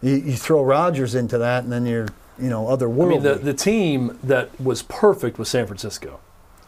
[0.00, 2.08] You, you throw Rodgers into that, and then you're,
[2.38, 3.12] you know, other world.
[3.12, 6.20] I mean, the, the team that was perfect was San Francisco.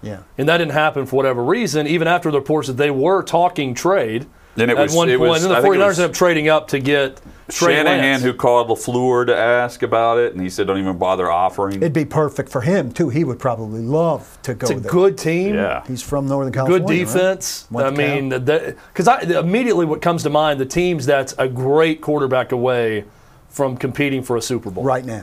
[0.03, 0.19] Yeah.
[0.37, 3.75] And that didn't happen for whatever reason, even after the reports that they were talking
[3.75, 4.27] trade.
[4.57, 6.05] Then it at was- one it point, was- and then the think it 49ers ended
[6.07, 8.23] up trading up to get Trey Shanahan, Lance.
[8.25, 11.93] who called LaFleur to ask about it, and he said, "Don't even bother offering." It'd
[11.93, 13.09] be perfect for him, too.
[13.09, 14.91] He would probably love to go It's a there.
[14.91, 15.55] good team.
[15.55, 16.87] yeah, He's from Northern California.
[16.87, 17.67] Good defense.
[17.71, 17.87] Right?
[17.87, 22.51] I mean, because I immediately what comes to mind the teams that's a great quarterback
[22.53, 23.05] away
[23.49, 24.83] from competing for a Super Bowl.
[24.85, 25.23] right now.